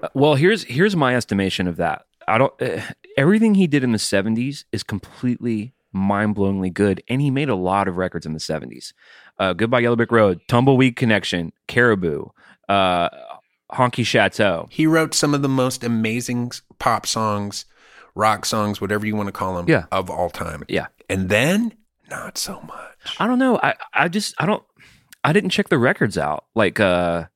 Uh, 0.00 0.08
well, 0.14 0.36
here's 0.36 0.64
here's 0.64 0.96
my 0.96 1.14
estimation 1.14 1.68
of 1.68 1.76
that. 1.76 2.06
I 2.26 2.38
don't. 2.38 2.60
Uh, 2.60 2.80
everything 3.16 3.54
he 3.54 3.66
did 3.66 3.84
in 3.84 3.92
the 3.92 3.98
'70s 3.98 4.64
is 4.72 4.82
completely 4.82 5.74
mind-blowingly 5.96 6.72
good, 6.72 7.02
and 7.08 7.20
he 7.20 7.30
made 7.30 7.48
a 7.48 7.54
lot 7.56 7.88
of 7.88 7.96
records 7.96 8.26
in 8.26 8.32
the 8.32 8.38
'70s 8.38 8.92
uh, 9.38 9.52
Goodbye 9.52 9.80
Yellow 9.80 9.96
Brick 9.96 10.12
Road, 10.12 10.40
Tumbleweed 10.48 10.96
Connection, 10.96 11.52
Caribou, 11.68 12.26
uh, 12.68 13.08
Honky 13.72 14.04
Chateau. 14.04 14.68
He 14.70 14.86
wrote 14.86 15.14
some 15.14 15.34
of 15.34 15.42
the 15.42 15.48
most 15.48 15.84
amazing 15.84 16.52
pop 16.78 17.06
songs, 17.06 17.64
rock 18.14 18.44
songs, 18.44 18.80
whatever 18.80 19.06
you 19.06 19.16
want 19.16 19.28
to 19.28 19.32
call 19.32 19.56
them, 19.56 19.68
yeah. 19.68 19.84
of 19.92 20.10
all 20.10 20.30
time. 20.30 20.64
Yeah. 20.68 20.86
And 21.08 21.28
then 21.28 21.74
not 22.10 22.38
so 22.38 22.60
much. 22.62 23.16
I 23.18 23.26
don't 23.26 23.38
know. 23.38 23.58
I, 23.62 23.74
I 23.92 24.08
just, 24.08 24.34
I 24.38 24.46
don't, 24.46 24.62
I 25.24 25.32
didn't 25.32 25.50
check 25.50 25.68
the 25.68 25.78
records 25.78 26.16
out. 26.16 26.44
Like, 26.54 26.80
uh, 26.80 27.26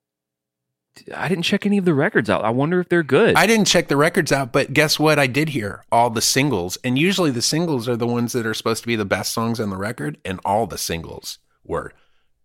I 1.15 1.29
didn't 1.29 1.45
check 1.45 1.67
any 1.67 1.79
of 1.79 1.85
the 1.85 1.95
records 1.95 2.29
out. 2.31 2.45
I 2.45 2.51
wonder 2.51 2.81
if 2.81 2.89
they're 2.89 3.03
good. 3.03 3.37
I 3.37 3.47
didn't 3.47 3.67
check 3.67 3.89
the 3.89 3.97
records 3.97 4.33
out, 4.33 4.53
but 4.53 4.73
guess 4.73 4.99
what? 4.99 5.19
I 5.19 5.27
did 5.27 5.51
hear 5.51 5.85
all 5.93 6.11
the 6.11 6.21
singles. 6.23 6.79
And 6.85 6.99
usually 6.99 7.31
the 7.31 7.43
singles 7.43 7.89
are 7.89 7.97
the 7.97 8.07
ones 8.07 8.33
that 8.33 8.47
are 8.47 8.55
supposed 8.55 8.83
to 8.83 8.87
be 8.87 8.97
the 8.97 9.05
best 9.05 9.33
songs 9.33 9.61
on 9.61 9.71
the 9.71 9.77
record, 9.77 10.19
and 10.25 10.41
all 10.45 10.67
the 10.67 10.79
singles 10.79 11.39
were 11.65 11.93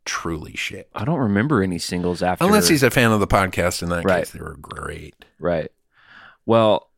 truly 0.05 0.55
shit. 0.55 0.89
I 0.93 1.03
don't 1.05 1.19
remember 1.19 1.63
any 1.63 1.79
singles 1.79 2.21
after. 2.21 2.43
That. 2.43 2.47
Unless 2.47 2.67
he's 2.67 2.83
a 2.83 2.91
fan 2.91 3.11
of 3.11 3.19
the 3.19 3.27
podcast, 3.27 3.81
in 3.81 3.89
that 3.89 4.05
Right. 4.05 4.19
case, 4.19 4.31
they 4.31 4.39
were 4.39 4.57
great. 4.61 5.15
right. 5.39 5.71
Well, 6.45 6.91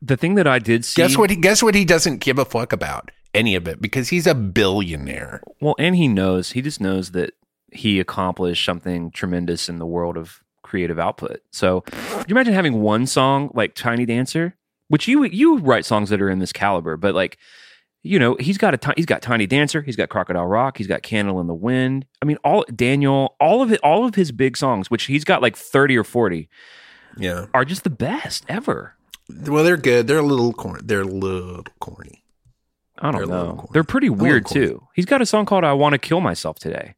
the 0.00 0.16
thing 0.16 0.36
that 0.36 0.46
I 0.46 0.60
did 0.60 0.84
see. 0.84 1.02
Guess 1.02 1.18
what? 1.18 1.30
He 1.30 1.36
guess 1.36 1.62
what? 1.62 1.74
He 1.74 1.84
doesn't 1.84 2.18
give 2.18 2.38
a 2.38 2.44
fuck 2.44 2.72
about 2.72 3.10
any 3.34 3.56
of 3.56 3.66
it 3.66 3.80
because 3.80 4.08
he's 4.10 4.26
a 4.26 4.34
billionaire. 4.34 5.42
Well, 5.60 5.74
and 5.78 5.96
he 5.96 6.06
knows. 6.08 6.52
He 6.52 6.62
just 6.62 6.80
knows 6.80 7.10
that 7.10 7.32
he 7.72 7.98
accomplished 7.98 8.64
something 8.64 9.10
tremendous 9.10 9.68
in 9.68 9.78
the 9.78 9.86
world 9.86 10.16
of 10.16 10.42
creative 10.66 10.98
output. 10.98 11.40
So, 11.52 11.80
could 11.82 12.28
you 12.28 12.34
imagine 12.34 12.52
having 12.54 12.80
one 12.82 13.06
song 13.06 13.50
like 13.54 13.74
Tiny 13.74 14.04
Dancer, 14.04 14.56
which 14.88 15.08
you 15.08 15.24
you 15.24 15.58
write 15.58 15.84
songs 15.84 16.10
that 16.10 16.20
are 16.20 16.28
in 16.28 16.38
this 16.40 16.52
caliber, 16.52 16.96
but 16.96 17.14
like 17.14 17.38
you 18.02 18.20
know, 18.20 18.36
he's 18.38 18.56
got 18.56 18.72
a 18.72 18.76
ti- 18.76 18.92
he's 18.96 19.06
got 19.06 19.20
Tiny 19.20 19.46
Dancer, 19.48 19.82
he's 19.82 19.96
got 19.96 20.10
Crocodile 20.10 20.46
Rock, 20.46 20.78
he's 20.78 20.86
got 20.86 21.02
Candle 21.02 21.40
in 21.40 21.48
the 21.48 21.54
Wind. 21.54 22.06
I 22.22 22.24
mean, 22.24 22.36
all 22.44 22.64
Daniel, 22.74 23.34
all 23.40 23.62
of 23.62 23.72
it, 23.72 23.80
all 23.82 24.04
of 24.04 24.14
his 24.14 24.30
big 24.30 24.56
songs, 24.56 24.90
which 24.90 25.04
he's 25.06 25.24
got 25.24 25.42
like 25.42 25.56
thirty 25.56 25.96
or 25.96 26.04
forty, 26.04 26.48
Yeah. 27.16 27.46
are 27.52 27.64
just 27.64 27.82
the 27.82 27.90
best 27.90 28.44
ever. 28.48 28.94
Well, 29.28 29.64
they're 29.64 29.76
good. 29.76 30.06
They're 30.06 30.18
a 30.18 30.22
little 30.22 30.52
corny. 30.52 30.82
They're 30.84 31.00
a 31.00 31.04
little 31.04 31.64
corny. 31.80 32.22
I 32.98 33.10
don't 33.10 33.22
little 33.26 33.34
know. 33.56 33.68
They're 33.72 33.82
pretty 33.82 34.08
weird 34.08 34.46
too. 34.46 34.86
He's 34.94 35.04
got 35.04 35.20
a 35.20 35.26
song 35.26 35.44
called 35.44 35.64
"I 35.64 35.72
Want 35.72 35.94
to 35.94 35.98
Kill 35.98 36.20
Myself 36.20 36.60
Today." 36.60 36.94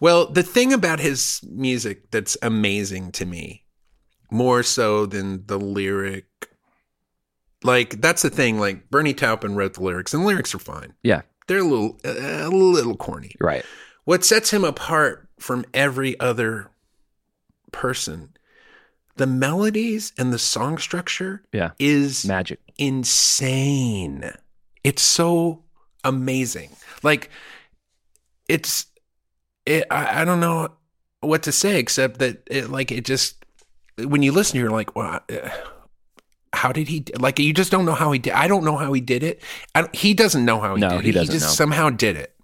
Well, 0.00 0.26
the 0.26 0.42
thing 0.42 0.72
about 0.72 1.00
his 1.00 1.40
music 1.50 2.10
that's 2.10 2.36
amazing 2.42 3.12
to 3.12 3.26
me, 3.26 3.64
more 4.30 4.62
so 4.62 5.06
than 5.06 5.46
the 5.46 5.58
lyric, 5.58 6.26
like 7.64 8.00
that's 8.00 8.22
the 8.22 8.30
thing. 8.30 8.58
Like 8.60 8.90
Bernie 8.90 9.14
Taupin 9.14 9.56
wrote 9.56 9.74
the 9.74 9.82
lyrics, 9.82 10.14
and 10.14 10.22
the 10.22 10.26
lyrics 10.28 10.54
are 10.54 10.58
fine. 10.60 10.94
Yeah, 11.02 11.22
They're 11.48 11.58
a 11.58 11.64
little, 11.64 11.98
uh, 12.04 12.46
a 12.46 12.50
little 12.50 12.96
corny. 12.96 13.32
right. 13.40 13.64
What 14.04 14.24
sets 14.24 14.50
him 14.52 14.64
apart 14.64 15.28
from 15.38 15.64
every 15.74 16.18
other 16.20 16.70
person, 17.72 18.30
the 19.16 19.26
melodies 19.26 20.12
and 20.16 20.32
the 20.32 20.38
song 20.38 20.78
structure 20.78 21.42
Yeah, 21.52 21.72
is 21.78 22.24
magic. 22.24 22.60
insane. 22.78 24.30
It's 24.84 25.02
so 25.02 25.64
amazing. 26.04 26.70
Like 27.02 27.28
it's 28.48 28.86
it 29.68 29.84
I, 29.90 30.22
I 30.22 30.24
don't 30.24 30.40
know 30.40 30.70
what 31.20 31.42
to 31.44 31.52
say 31.52 31.78
except 31.78 32.18
that 32.20 32.42
it 32.50 32.70
like 32.70 32.90
it 32.92 33.04
just 33.04 33.44
when 33.98 34.22
you 34.22 34.32
listen 34.32 34.58
you're 34.58 34.70
like, 34.70 34.94
well, 34.96 35.20
uh, 35.30 35.50
how 36.52 36.72
did 36.72 36.88
he 36.88 37.04
like 37.18 37.38
you 37.38 37.52
just 37.52 37.70
don't 37.70 37.84
know 37.84 37.94
how 37.94 38.10
he 38.12 38.18
did 38.18 38.32
I 38.32 38.48
don't 38.48 38.64
know 38.64 38.76
how 38.76 38.92
he 38.92 39.00
did 39.00 39.22
it. 39.22 39.42
He 39.92 40.14
doesn't 40.14 40.44
know 40.44 40.60
how 40.60 40.74
he 40.76 40.80
No, 40.80 40.90
did 40.90 41.02
he 41.04 41.10
it. 41.10 41.12
doesn't 41.12 41.32
he 41.32 41.38
just 41.38 41.50
know. 41.50 41.54
somehow 41.54 41.90
did 41.90 42.16
it. 42.16 42.34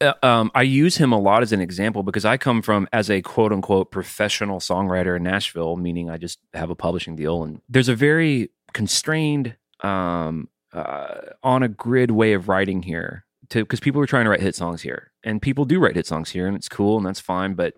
uh, 0.00 0.12
um, 0.22 0.50
I 0.54 0.62
use 0.62 0.96
him 0.96 1.12
a 1.12 1.18
lot 1.18 1.42
as 1.42 1.52
an 1.52 1.60
example 1.60 2.02
because 2.04 2.24
I 2.24 2.36
come 2.36 2.62
from 2.62 2.86
as 2.92 3.10
a 3.10 3.20
quote 3.22 3.52
unquote 3.52 3.90
professional 3.90 4.60
songwriter 4.60 5.16
in 5.16 5.24
Nashville, 5.24 5.76
meaning 5.76 6.08
I 6.08 6.18
just 6.18 6.38
have 6.54 6.70
a 6.70 6.76
publishing 6.76 7.16
deal, 7.16 7.42
and 7.42 7.60
there's 7.68 7.88
a 7.88 7.96
very 7.96 8.50
constrained, 8.74 9.56
um, 9.82 10.48
uh, 10.72 11.14
on 11.42 11.62
a 11.64 11.68
grid 11.68 12.10
way 12.12 12.34
of 12.34 12.48
writing 12.48 12.82
here. 12.82 13.24
To 13.50 13.60
because 13.64 13.80
people 13.80 14.00
are 14.02 14.06
trying 14.06 14.24
to 14.24 14.30
write 14.30 14.40
hit 14.42 14.54
songs 14.54 14.82
here, 14.82 15.10
and 15.28 15.40
people 15.42 15.64
do 15.64 15.78
write 15.78 15.94
hit 15.96 16.06
songs 16.06 16.30
here, 16.30 16.46
and 16.46 16.56
it's 16.56 16.68
cool 16.68 16.96
and 16.96 17.06
that's 17.06 17.20
fine, 17.20 17.54
but. 17.54 17.74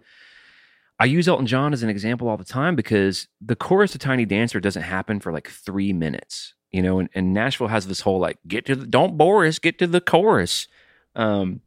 I 1.03 1.07
use 1.07 1.27
Elton 1.29 1.47
John 1.47 1.73
as 1.73 1.83
an 1.83 1.89
example 1.89 2.29
all 2.29 2.37
the 2.37 2.45
time 2.45 2.77
because 2.77 3.27
the 3.41 3.57
chorus 3.57 3.95
of 3.95 4.03
Tiny 4.03 4.27
Dancer 4.27 4.61
doesn't 4.61 4.83
happen 4.83 5.19
for 5.19 5.33
like 5.33 5.49
three 5.49 5.95
minutes, 5.95 6.53
you 6.73 6.83
know, 6.83 6.99
and, 6.99 7.09
and 7.15 7.33
Nashville 7.33 7.69
has 7.69 7.87
this 7.87 8.03
whole 8.03 8.19
like, 8.19 8.37
get 8.47 8.67
to 8.67 8.77
the, 8.77 8.87
don't 8.87 9.17
bore 9.17 9.47
us, 9.47 9.59
get 9.59 9.79
to 9.79 9.87
the 9.87 10.03
chorus. 10.03 10.69
Um, 11.17 11.63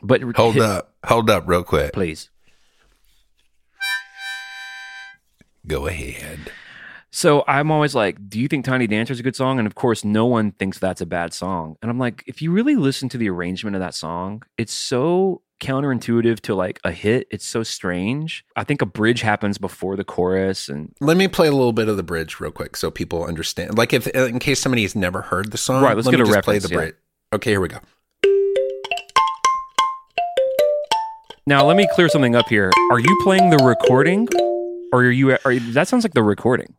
but 0.00 0.22
Hold 0.36 0.54
hit- 0.54 0.62
up. 0.62 0.94
Hold 1.06 1.28
up 1.28 1.48
real 1.48 1.64
quick. 1.64 1.92
please. 1.92 2.30
Go 5.66 5.88
ahead. 5.88 6.52
So 7.16 7.44
I'm 7.48 7.70
always 7.70 7.94
like, 7.94 8.28
do 8.28 8.38
you 8.38 8.46
think 8.46 8.66
Tiny 8.66 8.86
Dancer 8.86 9.10
is 9.14 9.20
a 9.20 9.22
good 9.22 9.34
song? 9.34 9.58
And 9.58 9.66
of 9.66 9.74
course, 9.74 10.04
no 10.04 10.26
one 10.26 10.52
thinks 10.52 10.78
that's 10.78 11.00
a 11.00 11.06
bad 11.06 11.32
song. 11.32 11.78
And 11.80 11.90
I'm 11.90 11.98
like, 11.98 12.22
if 12.26 12.42
you 12.42 12.52
really 12.52 12.76
listen 12.76 13.08
to 13.08 13.16
the 13.16 13.30
arrangement 13.30 13.74
of 13.74 13.80
that 13.80 13.94
song, 13.94 14.42
it's 14.58 14.74
so 14.74 15.40
counterintuitive 15.58 16.40
to 16.40 16.54
like 16.54 16.78
a 16.84 16.92
hit. 16.92 17.26
It's 17.30 17.46
so 17.46 17.62
strange. 17.62 18.44
I 18.54 18.64
think 18.64 18.82
a 18.82 18.86
bridge 18.86 19.22
happens 19.22 19.56
before 19.56 19.96
the 19.96 20.04
chorus, 20.04 20.68
and 20.68 20.94
Let 21.00 21.16
me 21.16 21.26
play 21.26 21.48
a 21.48 21.52
little 21.52 21.72
bit 21.72 21.88
of 21.88 21.96
the 21.96 22.02
bridge 22.02 22.38
real 22.38 22.50
quick 22.50 22.76
so 22.76 22.90
people 22.90 23.24
understand. 23.24 23.78
Like 23.78 23.94
if 23.94 24.06
uh, 24.14 24.26
in 24.26 24.38
case 24.38 24.60
somebody 24.60 24.82
has 24.82 24.94
never 24.94 25.22
heard 25.22 25.52
the 25.52 25.58
song, 25.58 25.82
Right, 25.82 25.96
let's 25.96 26.04
let 26.04 26.12
get 26.12 26.18
me 26.18 26.30
a 26.30 26.34
just 26.34 26.44
play 26.44 26.56
reference, 26.56 26.64
the 26.64 26.74
yeah. 26.74 26.80
bridge. 26.80 26.94
Okay, 27.32 27.50
here 27.52 27.62
we 27.62 27.68
go. 27.68 27.78
now 31.46 31.64
let 31.64 31.78
me 31.78 31.88
clear 31.94 32.10
something 32.10 32.36
up 32.36 32.50
here. 32.50 32.70
Are 32.90 33.00
you 33.00 33.20
playing 33.22 33.48
the 33.48 33.64
recording, 33.64 34.28
or 34.92 35.00
are 35.00 35.10
you? 35.10 35.38
Are 35.46 35.52
you 35.52 35.72
that 35.72 35.88
sounds 35.88 36.04
like 36.04 36.12
the 36.12 36.22
recording? 36.22 36.74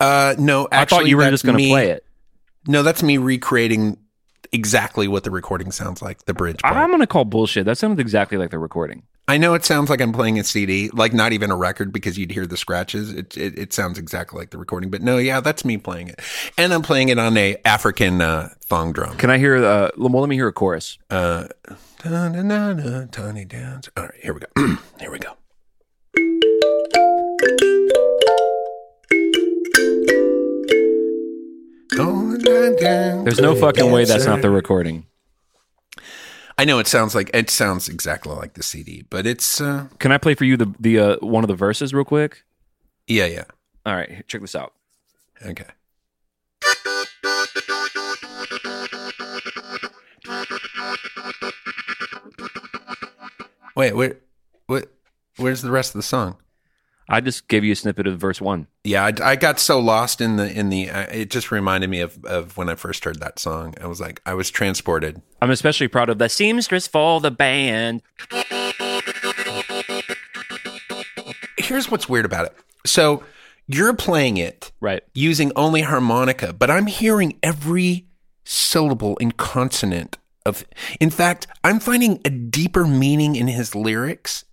Uh, 0.00 0.34
no, 0.38 0.68
I 0.70 0.76
actually, 0.76 0.98
thought 0.98 1.08
you 1.08 1.16
were 1.16 1.30
just 1.30 1.44
going 1.44 1.58
to 1.58 1.68
play 1.68 1.90
it. 1.90 2.04
No, 2.66 2.82
that's 2.82 3.02
me 3.02 3.18
recreating 3.18 3.98
exactly 4.52 5.08
what 5.08 5.24
the 5.24 5.30
recording 5.30 5.72
sounds 5.72 6.02
like. 6.02 6.24
The 6.24 6.34
bridge. 6.34 6.62
part. 6.62 6.76
I'm 6.76 6.88
going 6.88 7.00
to 7.00 7.06
call 7.06 7.24
bullshit. 7.24 7.64
That 7.66 7.78
sounds 7.78 8.00
exactly 8.00 8.38
like 8.38 8.50
the 8.50 8.58
recording. 8.58 9.02
I 9.28 9.38
know 9.38 9.54
it 9.54 9.64
sounds 9.64 9.90
like 9.90 10.00
I'm 10.00 10.12
playing 10.12 10.38
a 10.38 10.44
CD, 10.44 10.88
like 10.90 11.12
not 11.12 11.32
even 11.32 11.50
a 11.50 11.56
record, 11.56 11.92
because 11.92 12.16
you'd 12.16 12.30
hear 12.30 12.46
the 12.46 12.56
scratches. 12.56 13.12
It, 13.12 13.36
it 13.36 13.58
it 13.58 13.72
sounds 13.72 13.98
exactly 13.98 14.38
like 14.38 14.50
the 14.50 14.58
recording, 14.58 14.88
but 14.88 15.02
no, 15.02 15.18
yeah, 15.18 15.40
that's 15.40 15.64
me 15.64 15.78
playing 15.78 16.08
it, 16.08 16.20
and 16.56 16.72
I'm 16.72 16.82
playing 16.82 17.08
it 17.08 17.18
on 17.18 17.36
a 17.36 17.56
African 17.64 18.20
uh, 18.20 18.50
thong 18.62 18.92
drum. 18.92 19.16
Can 19.16 19.30
I 19.30 19.38
hear? 19.38 19.56
Uh, 19.56 19.90
well, 19.96 20.20
let 20.20 20.28
me 20.28 20.36
hear 20.36 20.46
a 20.46 20.52
chorus. 20.52 20.98
Uh, 21.10 21.48
tiny 21.98 23.44
dance. 23.44 23.88
All 23.96 24.04
right, 24.04 24.14
here 24.22 24.32
we 24.32 24.40
go. 24.40 24.76
here 25.00 25.10
we 25.10 25.18
go. 25.18 25.36
There's 31.96 33.40
no 33.40 33.54
fucking 33.54 33.90
way 33.90 34.04
that's 34.04 34.26
not 34.26 34.42
the 34.42 34.50
recording. 34.50 35.06
I 36.58 36.64
know 36.64 36.78
it 36.78 36.86
sounds 36.86 37.14
like 37.14 37.30
it 37.34 37.50
sounds 37.50 37.88
exactly 37.88 38.34
like 38.34 38.54
the 38.54 38.62
CD, 38.62 39.04
but 39.08 39.26
it's 39.26 39.60
uh, 39.60 39.88
Can 39.98 40.10
I 40.12 40.18
play 40.18 40.34
for 40.34 40.44
you 40.44 40.56
the 40.56 40.74
the 40.80 40.98
uh, 40.98 41.16
one 41.20 41.44
of 41.44 41.48
the 41.48 41.54
verses 41.54 41.92
real 41.92 42.04
quick? 42.04 42.44
yeah, 43.06 43.26
yeah. 43.26 43.44
All 43.84 43.94
right, 43.94 44.26
check 44.26 44.40
this 44.40 44.54
out. 44.54 44.72
Okay. 45.44 45.66
Wait, 53.76 53.92
where, 53.94 54.16
what, 54.66 54.88
where's 55.36 55.60
the 55.60 55.70
rest 55.70 55.94
of 55.94 55.98
the 55.98 56.02
song? 56.02 56.38
I 57.08 57.20
just 57.20 57.46
gave 57.46 57.62
you 57.64 57.72
a 57.72 57.76
snippet 57.76 58.06
of 58.08 58.18
verse 58.18 58.40
one. 58.40 58.66
Yeah, 58.82 59.04
I, 59.04 59.12
I 59.22 59.36
got 59.36 59.60
so 59.60 59.78
lost 59.78 60.20
in 60.20 60.36
the 60.36 60.50
in 60.50 60.70
the. 60.70 60.90
Uh, 60.90 61.06
it 61.12 61.30
just 61.30 61.50
reminded 61.52 61.88
me 61.88 62.00
of 62.00 62.24
of 62.24 62.56
when 62.56 62.68
I 62.68 62.74
first 62.74 63.04
heard 63.04 63.20
that 63.20 63.38
song. 63.38 63.74
I 63.80 63.86
was 63.86 64.00
like, 64.00 64.20
I 64.26 64.34
was 64.34 64.50
transported. 64.50 65.22
I'm 65.40 65.50
especially 65.50 65.88
proud 65.88 66.08
of 66.08 66.18
the 66.18 66.28
seamstress 66.28 66.88
for 66.88 67.20
the 67.20 67.30
band. 67.30 68.02
Here's 71.58 71.90
what's 71.90 72.08
weird 72.08 72.24
about 72.24 72.46
it. 72.46 72.56
So 72.84 73.22
you're 73.66 73.94
playing 73.94 74.36
it 74.36 74.72
Right. 74.80 75.02
using 75.14 75.52
only 75.56 75.82
harmonica, 75.82 76.52
but 76.52 76.70
I'm 76.70 76.86
hearing 76.86 77.38
every 77.42 78.06
syllable 78.44 79.16
and 79.20 79.36
consonant 79.36 80.18
of. 80.44 80.64
In 81.00 81.10
fact, 81.10 81.46
I'm 81.64 81.80
finding 81.80 82.20
a 82.24 82.30
deeper 82.30 82.86
meaning 82.86 83.34
in 83.36 83.48
his 83.48 83.74
lyrics 83.74 84.44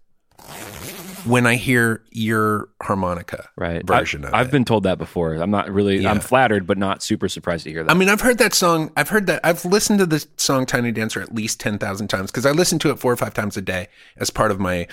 when 1.26 1.46
I 1.48 1.56
hear 1.56 2.04
your 2.12 2.70
harmonica 2.82 3.50
Right. 3.56 3.86
version 3.86 4.26
I, 4.26 4.28
of 4.30 4.34
I've 4.34 4.48
it. 4.48 4.52
been 4.52 4.66
told 4.66 4.84
that 4.84 4.98
before. 4.98 5.34
I'm 5.36 5.52
not 5.52 5.72
really. 5.72 6.06
I'm 6.06 6.20
flattered, 6.20 6.68
but 6.68 6.78
not 6.78 7.02
super 7.04 7.30
surprised 7.30 7.64
to 7.66 7.72
hear 7.72 7.84
that. 7.84 7.92
I 7.92 7.94
mean, 7.94 8.10
I've 8.10 8.22
heard 8.22 8.38
that 8.40 8.54
song. 8.54 8.92
I've 8.98 9.10
heard 9.10 9.28
that. 9.28 9.40
I've 9.44 9.64
listened 9.66 10.00
to 10.00 10.06
the 10.06 10.26
song 10.38 10.66
"Tiny 10.66 10.92
Dancer" 10.92 11.22
at 11.22 11.34
least 11.34 11.60
ten 11.60 11.78
thousand 11.78 12.08
times 12.08 12.32
because 12.32 12.46
I 12.46 12.52
listen 12.52 12.80
to 12.80 12.90
it 12.92 13.00
four 13.00 13.12
or 13.12 13.18
five 13.18 13.34
times 13.34 13.58
a 13.58 13.62
day 13.62 13.88
as 14.18 14.30
part 14.30 14.52
of 14.52 14.60
my, 14.60 14.88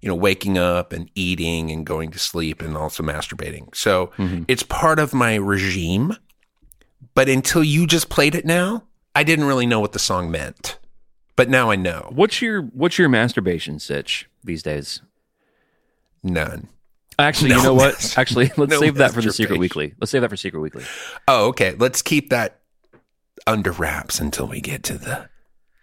you 0.00 0.08
know, 0.08 0.14
waking 0.14 0.58
up 0.58 0.92
and 0.92 1.10
eating 1.14 1.70
and 1.70 1.84
going 1.86 2.10
to 2.12 2.18
sleep 2.18 2.62
and 2.62 2.76
also 2.76 3.02
masturbating. 3.02 3.74
So 3.74 4.12
mm-hmm. 4.18 4.44
it's 4.48 4.62
part 4.62 4.98
of 4.98 5.12
my 5.14 5.34
regime. 5.36 6.16
But 7.14 7.28
until 7.28 7.62
you 7.62 7.86
just 7.86 8.08
played 8.08 8.34
it 8.34 8.46
now, 8.46 8.84
I 9.14 9.24
didn't 9.24 9.44
really 9.44 9.66
know 9.66 9.80
what 9.80 9.92
the 9.92 9.98
song 9.98 10.30
meant. 10.30 10.78
But 11.34 11.48
now 11.48 11.70
I 11.70 11.76
know. 11.76 12.10
what's 12.14 12.40
your 12.42 12.62
what's 12.62 12.98
your 12.98 13.08
masturbation 13.08 13.78
sitch 13.78 14.28
these 14.44 14.62
days? 14.62 15.00
None. 16.22 16.68
Actually, 17.18 17.50
No 17.50 17.56
you 17.56 17.62
know 17.62 17.74
what? 17.74 18.14
Actually, 18.18 18.50
let's 18.56 18.70
no 18.70 18.80
save 18.80 18.96
that 18.96 19.12
for 19.12 19.20
the 19.20 19.32
secret 19.32 19.58
weekly. 19.58 19.94
Let's 20.00 20.10
save 20.10 20.22
that 20.22 20.30
for 20.30 20.36
secret 20.36 20.60
weekly. 20.60 20.84
Oh, 21.28 21.48
okay. 21.48 21.74
Let's 21.78 22.02
keep 22.02 22.30
that 22.30 22.60
under 23.46 23.72
wraps 23.72 24.20
until 24.20 24.46
we 24.46 24.60
get 24.60 24.82
to 24.84 24.98
the 24.98 25.28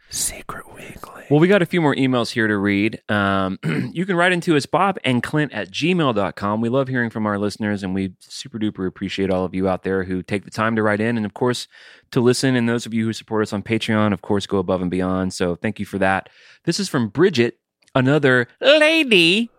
secret 0.09 0.73
weekly. 0.73 1.25
Well, 1.29 1.39
we 1.39 1.47
got 1.47 1.61
a 1.61 1.65
few 1.67 1.81
more 1.81 1.93
emails 1.93 2.31
here 2.31 2.47
to 2.47 2.57
read. 2.57 3.01
Um, 3.07 3.59
you 3.93 4.05
can 4.05 4.15
write 4.15 4.31
into 4.31 4.55
us, 4.55 4.65
Bob 4.65 4.97
and 5.03 5.21
Clint 5.21 5.53
at 5.53 5.69
gmail.com. 5.69 6.61
We 6.61 6.69
love 6.69 6.87
hearing 6.87 7.11
from 7.11 7.27
our 7.27 7.37
listeners, 7.37 7.83
and 7.83 7.93
we 7.93 8.13
super 8.19 8.57
duper 8.57 8.87
appreciate 8.87 9.29
all 9.29 9.45
of 9.45 9.53
you 9.53 9.69
out 9.69 9.83
there 9.83 10.03
who 10.03 10.23
take 10.23 10.45
the 10.45 10.51
time 10.51 10.75
to 10.75 10.81
write 10.81 10.99
in 10.99 11.17
and, 11.17 11.25
of 11.25 11.35
course, 11.35 11.67
to 12.11 12.21
listen. 12.21 12.55
And 12.55 12.67
those 12.67 12.87
of 12.87 12.93
you 12.93 13.05
who 13.05 13.13
support 13.13 13.43
us 13.43 13.53
on 13.53 13.61
Patreon, 13.61 14.11
of 14.11 14.23
course, 14.23 14.47
go 14.47 14.57
above 14.57 14.81
and 14.81 14.89
beyond. 14.89 15.33
So 15.33 15.55
thank 15.55 15.79
you 15.79 15.85
for 15.85 15.99
that. 15.99 16.29
This 16.63 16.79
is 16.79 16.89
from 16.89 17.09
Bridget, 17.09 17.59
another 17.93 18.47
lady. 18.59 19.51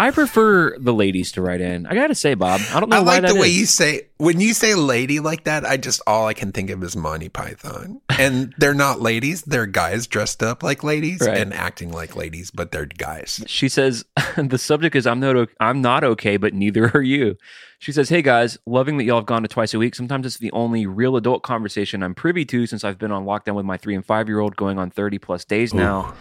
I 0.00 0.10
prefer 0.12 0.76
the 0.78 0.94
ladies 0.94 1.30
to 1.32 1.42
write 1.42 1.60
in. 1.60 1.86
I 1.86 1.94
got 1.94 2.06
to 2.06 2.14
say, 2.14 2.32
Bob, 2.34 2.60
I 2.72 2.80
don't 2.80 2.88
know 2.88 2.96
I 2.96 3.00
why 3.00 3.18
like 3.18 3.26
the 3.32 3.38
way 3.38 3.48
is. 3.48 3.58
you 3.58 3.66
say 3.66 4.02
when 4.16 4.40
you 4.40 4.54
say 4.54 4.74
lady 4.74 5.20
like 5.20 5.44
that. 5.44 5.64
I 5.66 5.76
just 5.76 6.00
all 6.06 6.26
I 6.26 6.32
can 6.34 6.52
think 6.52 6.70
of 6.70 6.82
is 6.82 6.96
Monty 6.96 7.28
Python, 7.28 8.00
and 8.18 8.54
they're 8.58 8.72
not 8.74 9.00
ladies; 9.00 9.42
they're 9.42 9.66
guys 9.66 10.06
dressed 10.06 10.42
up 10.42 10.62
like 10.62 10.82
ladies 10.82 11.20
Right. 11.20 11.36
and 11.36 11.52
acting 11.52 11.92
like 11.92 12.16
ladies, 12.16 12.50
but 12.50 12.72
they're 12.72 12.86
guys. 12.86 13.44
She 13.46 13.68
says 13.68 14.04
the 14.36 14.58
subject 14.58 14.96
is 14.96 15.06
I'm 15.06 15.20
not 15.20 15.48
I'm 15.60 15.82
not 15.82 16.02
okay, 16.02 16.36
but 16.38 16.54
neither 16.54 16.90
are 16.94 17.02
you. 17.02 17.36
She 17.78 17.92
says, 17.92 18.08
"Hey 18.08 18.22
guys, 18.22 18.58
loving 18.66 18.96
that 18.98 19.04
y'all 19.04 19.16
have 19.18 19.26
gone 19.26 19.42
to 19.42 19.48
twice 19.48 19.72
a 19.74 19.78
week. 19.78 19.94
Sometimes 19.94 20.26
it's 20.26 20.38
the 20.38 20.52
only 20.52 20.86
real 20.86 21.16
adult 21.16 21.42
conversation 21.42 22.02
I'm 22.02 22.14
privy 22.14 22.44
to 22.46 22.66
since 22.66 22.84
I've 22.84 22.98
been 22.98 23.12
on 23.12 23.24
lockdown 23.24 23.54
with 23.54 23.64
my 23.66 23.76
three 23.76 23.94
and 23.94 24.04
five 24.04 24.28
year 24.28 24.40
old, 24.40 24.56
going 24.56 24.78
on 24.78 24.90
thirty 24.90 25.18
plus 25.18 25.44
days 25.44 25.72
now. 25.74 26.14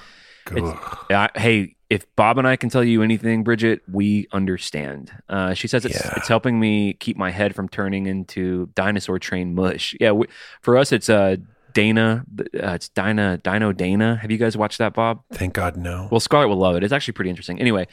I- 1.10 1.30
hey, 1.36 1.76
if 1.90 2.06
Bob 2.16 2.38
and 2.38 2.48
I 2.48 2.56
can 2.56 2.70
tell 2.70 2.84
you 2.84 3.02
anything, 3.02 3.44
Bridget, 3.44 3.82
we 3.92 4.28
understand. 4.32 5.12
Uh, 5.28 5.54
she 5.54 5.68
says 5.68 5.86
it's 5.86 5.96
Yeah. 5.96 6.14
it's 6.18 6.28
helping 6.28 6.60
me 6.60 6.94
keep 6.94 7.18
my 7.18 7.32
head 7.32 7.56
from 7.56 7.68
turning 7.68 8.06
into 8.06 8.68
dinosaur 8.76 9.18
train 9.20 9.56
mush. 9.56 9.96
Yeah, 10.00 10.12
we, 10.12 10.28
for 10.62 10.78
us, 10.78 10.92
it's 10.92 11.10
uh, 11.10 11.38
Dana. 11.74 12.26
Uh, 12.40 12.46
it's 12.74 12.90
Dina 12.90 13.38
Dino 13.38 13.72
Dana. 13.72 14.18
Have 14.18 14.30
you 14.32 14.38
guys 14.38 14.56
watched 14.58 14.78
that, 14.80 14.94
Bob? 14.94 15.22
Thank 15.34 15.54
God, 15.54 15.78
no. 15.78 16.08
Well, 16.12 16.20
Scarlett 16.20 16.50
will 16.50 16.58
love 16.58 16.76
it. 16.76 16.84
It's 16.84 16.94
actually 16.94 17.14
pretty 17.14 17.30
interesting. 17.30 17.60
Anyway, 17.60 17.88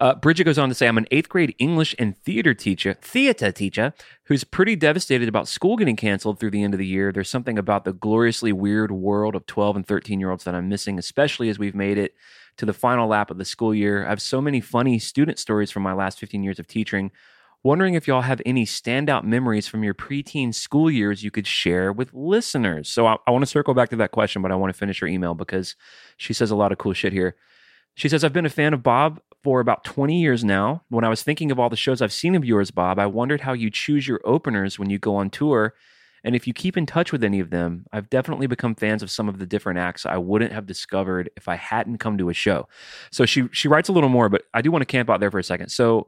uh, 0.00 0.14
Bridget 0.14 0.44
goes 0.44 0.58
on 0.58 0.70
to 0.70 0.74
say, 0.74 0.88
I'm 0.88 0.96
an 0.96 1.06
eighth 1.10 1.28
grade 1.28 1.54
English 1.58 1.94
and 1.98 2.16
theater 2.16 2.54
teacher, 2.54 2.94
theater 2.94 3.52
teacher, 3.52 3.92
who's 4.24 4.44
pretty 4.44 4.74
devastated 4.74 5.28
about 5.28 5.46
school 5.46 5.76
getting 5.76 5.96
canceled 5.96 6.40
through 6.40 6.52
the 6.52 6.62
end 6.62 6.72
of 6.72 6.78
the 6.78 6.86
year. 6.86 7.12
There's 7.12 7.28
something 7.28 7.58
about 7.58 7.84
the 7.84 7.92
gloriously 7.92 8.52
weird 8.52 8.90
world 8.90 9.34
of 9.34 9.44
12 9.46 9.76
and 9.76 9.86
13 9.86 10.18
year 10.18 10.30
olds 10.30 10.44
that 10.44 10.54
I'm 10.54 10.70
missing, 10.70 10.98
especially 10.98 11.50
as 11.50 11.58
we've 11.58 11.74
made 11.74 11.98
it 11.98 12.14
to 12.56 12.64
the 12.64 12.72
final 12.72 13.08
lap 13.08 13.30
of 13.30 13.36
the 13.36 13.44
school 13.44 13.74
year. 13.74 14.06
I 14.06 14.08
have 14.08 14.22
so 14.22 14.40
many 14.40 14.60
funny 14.60 14.98
student 14.98 15.38
stories 15.38 15.70
from 15.70 15.82
my 15.82 15.92
last 15.92 16.18
15 16.18 16.42
years 16.42 16.58
of 16.58 16.66
teaching. 16.66 17.10
Wondering 17.62 17.92
if 17.92 18.08
y'all 18.08 18.22
have 18.22 18.40
any 18.46 18.64
standout 18.64 19.22
memories 19.24 19.68
from 19.68 19.84
your 19.84 19.92
preteen 19.92 20.54
school 20.54 20.90
years 20.90 21.22
you 21.22 21.30
could 21.30 21.46
share 21.46 21.92
with 21.92 22.14
listeners. 22.14 22.88
So 22.88 23.06
I, 23.06 23.16
I 23.26 23.32
want 23.32 23.42
to 23.42 23.50
circle 23.50 23.74
back 23.74 23.90
to 23.90 23.96
that 23.96 24.12
question, 24.12 24.40
but 24.40 24.50
I 24.50 24.54
want 24.54 24.72
to 24.72 24.78
finish 24.78 25.00
her 25.00 25.06
email 25.06 25.34
because 25.34 25.76
she 26.16 26.32
says 26.32 26.50
a 26.50 26.56
lot 26.56 26.72
of 26.72 26.78
cool 26.78 26.94
shit 26.94 27.12
here. 27.12 27.36
She 28.00 28.08
says, 28.08 28.24
I've 28.24 28.32
been 28.32 28.46
a 28.46 28.48
fan 28.48 28.72
of 28.72 28.82
Bob 28.82 29.20
for 29.44 29.60
about 29.60 29.84
20 29.84 30.18
years 30.18 30.42
now. 30.42 30.82
When 30.88 31.04
I 31.04 31.10
was 31.10 31.22
thinking 31.22 31.50
of 31.50 31.58
all 31.58 31.68
the 31.68 31.76
shows 31.76 32.00
I've 32.00 32.14
seen 32.14 32.34
of 32.34 32.46
yours, 32.46 32.70
Bob, 32.70 32.98
I 32.98 33.04
wondered 33.04 33.42
how 33.42 33.52
you 33.52 33.68
choose 33.68 34.08
your 34.08 34.22
openers 34.24 34.78
when 34.78 34.88
you 34.88 34.98
go 34.98 35.16
on 35.16 35.28
tour 35.28 35.74
and 36.24 36.34
if 36.34 36.46
you 36.46 36.54
keep 36.54 36.78
in 36.78 36.86
touch 36.86 37.12
with 37.12 37.22
any 37.22 37.40
of 37.40 37.50
them. 37.50 37.84
I've 37.92 38.08
definitely 38.08 38.46
become 38.46 38.74
fans 38.74 39.02
of 39.02 39.10
some 39.10 39.28
of 39.28 39.38
the 39.38 39.44
different 39.44 39.80
acts 39.80 40.06
I 40.06 40.16
wouldn't 40.16 40.54
have 40.54 40.64
discovered 40.64 41.28
if 41.36 41.46
I 41.46 41.56
hadn't 41.56 41.98
come 41.98 42.16
to 42.16 42.30
a 42.30 42.34
show. 42.34 42.68
So 43.10 43.26
she 43.26 43.50
she 43.52 43.68
writes 43.68 43.90
a 43.90 43.92
little 43.92 44.08
more, 44.08 44.30
but 44.30 44.44
I 44.54 44.62
do 44.62 44.70
want 44.70 44.80
to 44.80 44.86
camp 44.86 45.10
out 45.10 45.20
there 45.20 45.30
for 45.30 45.38
a 45.38 45.44
second. 45.44 45.68
So 45.68 46.06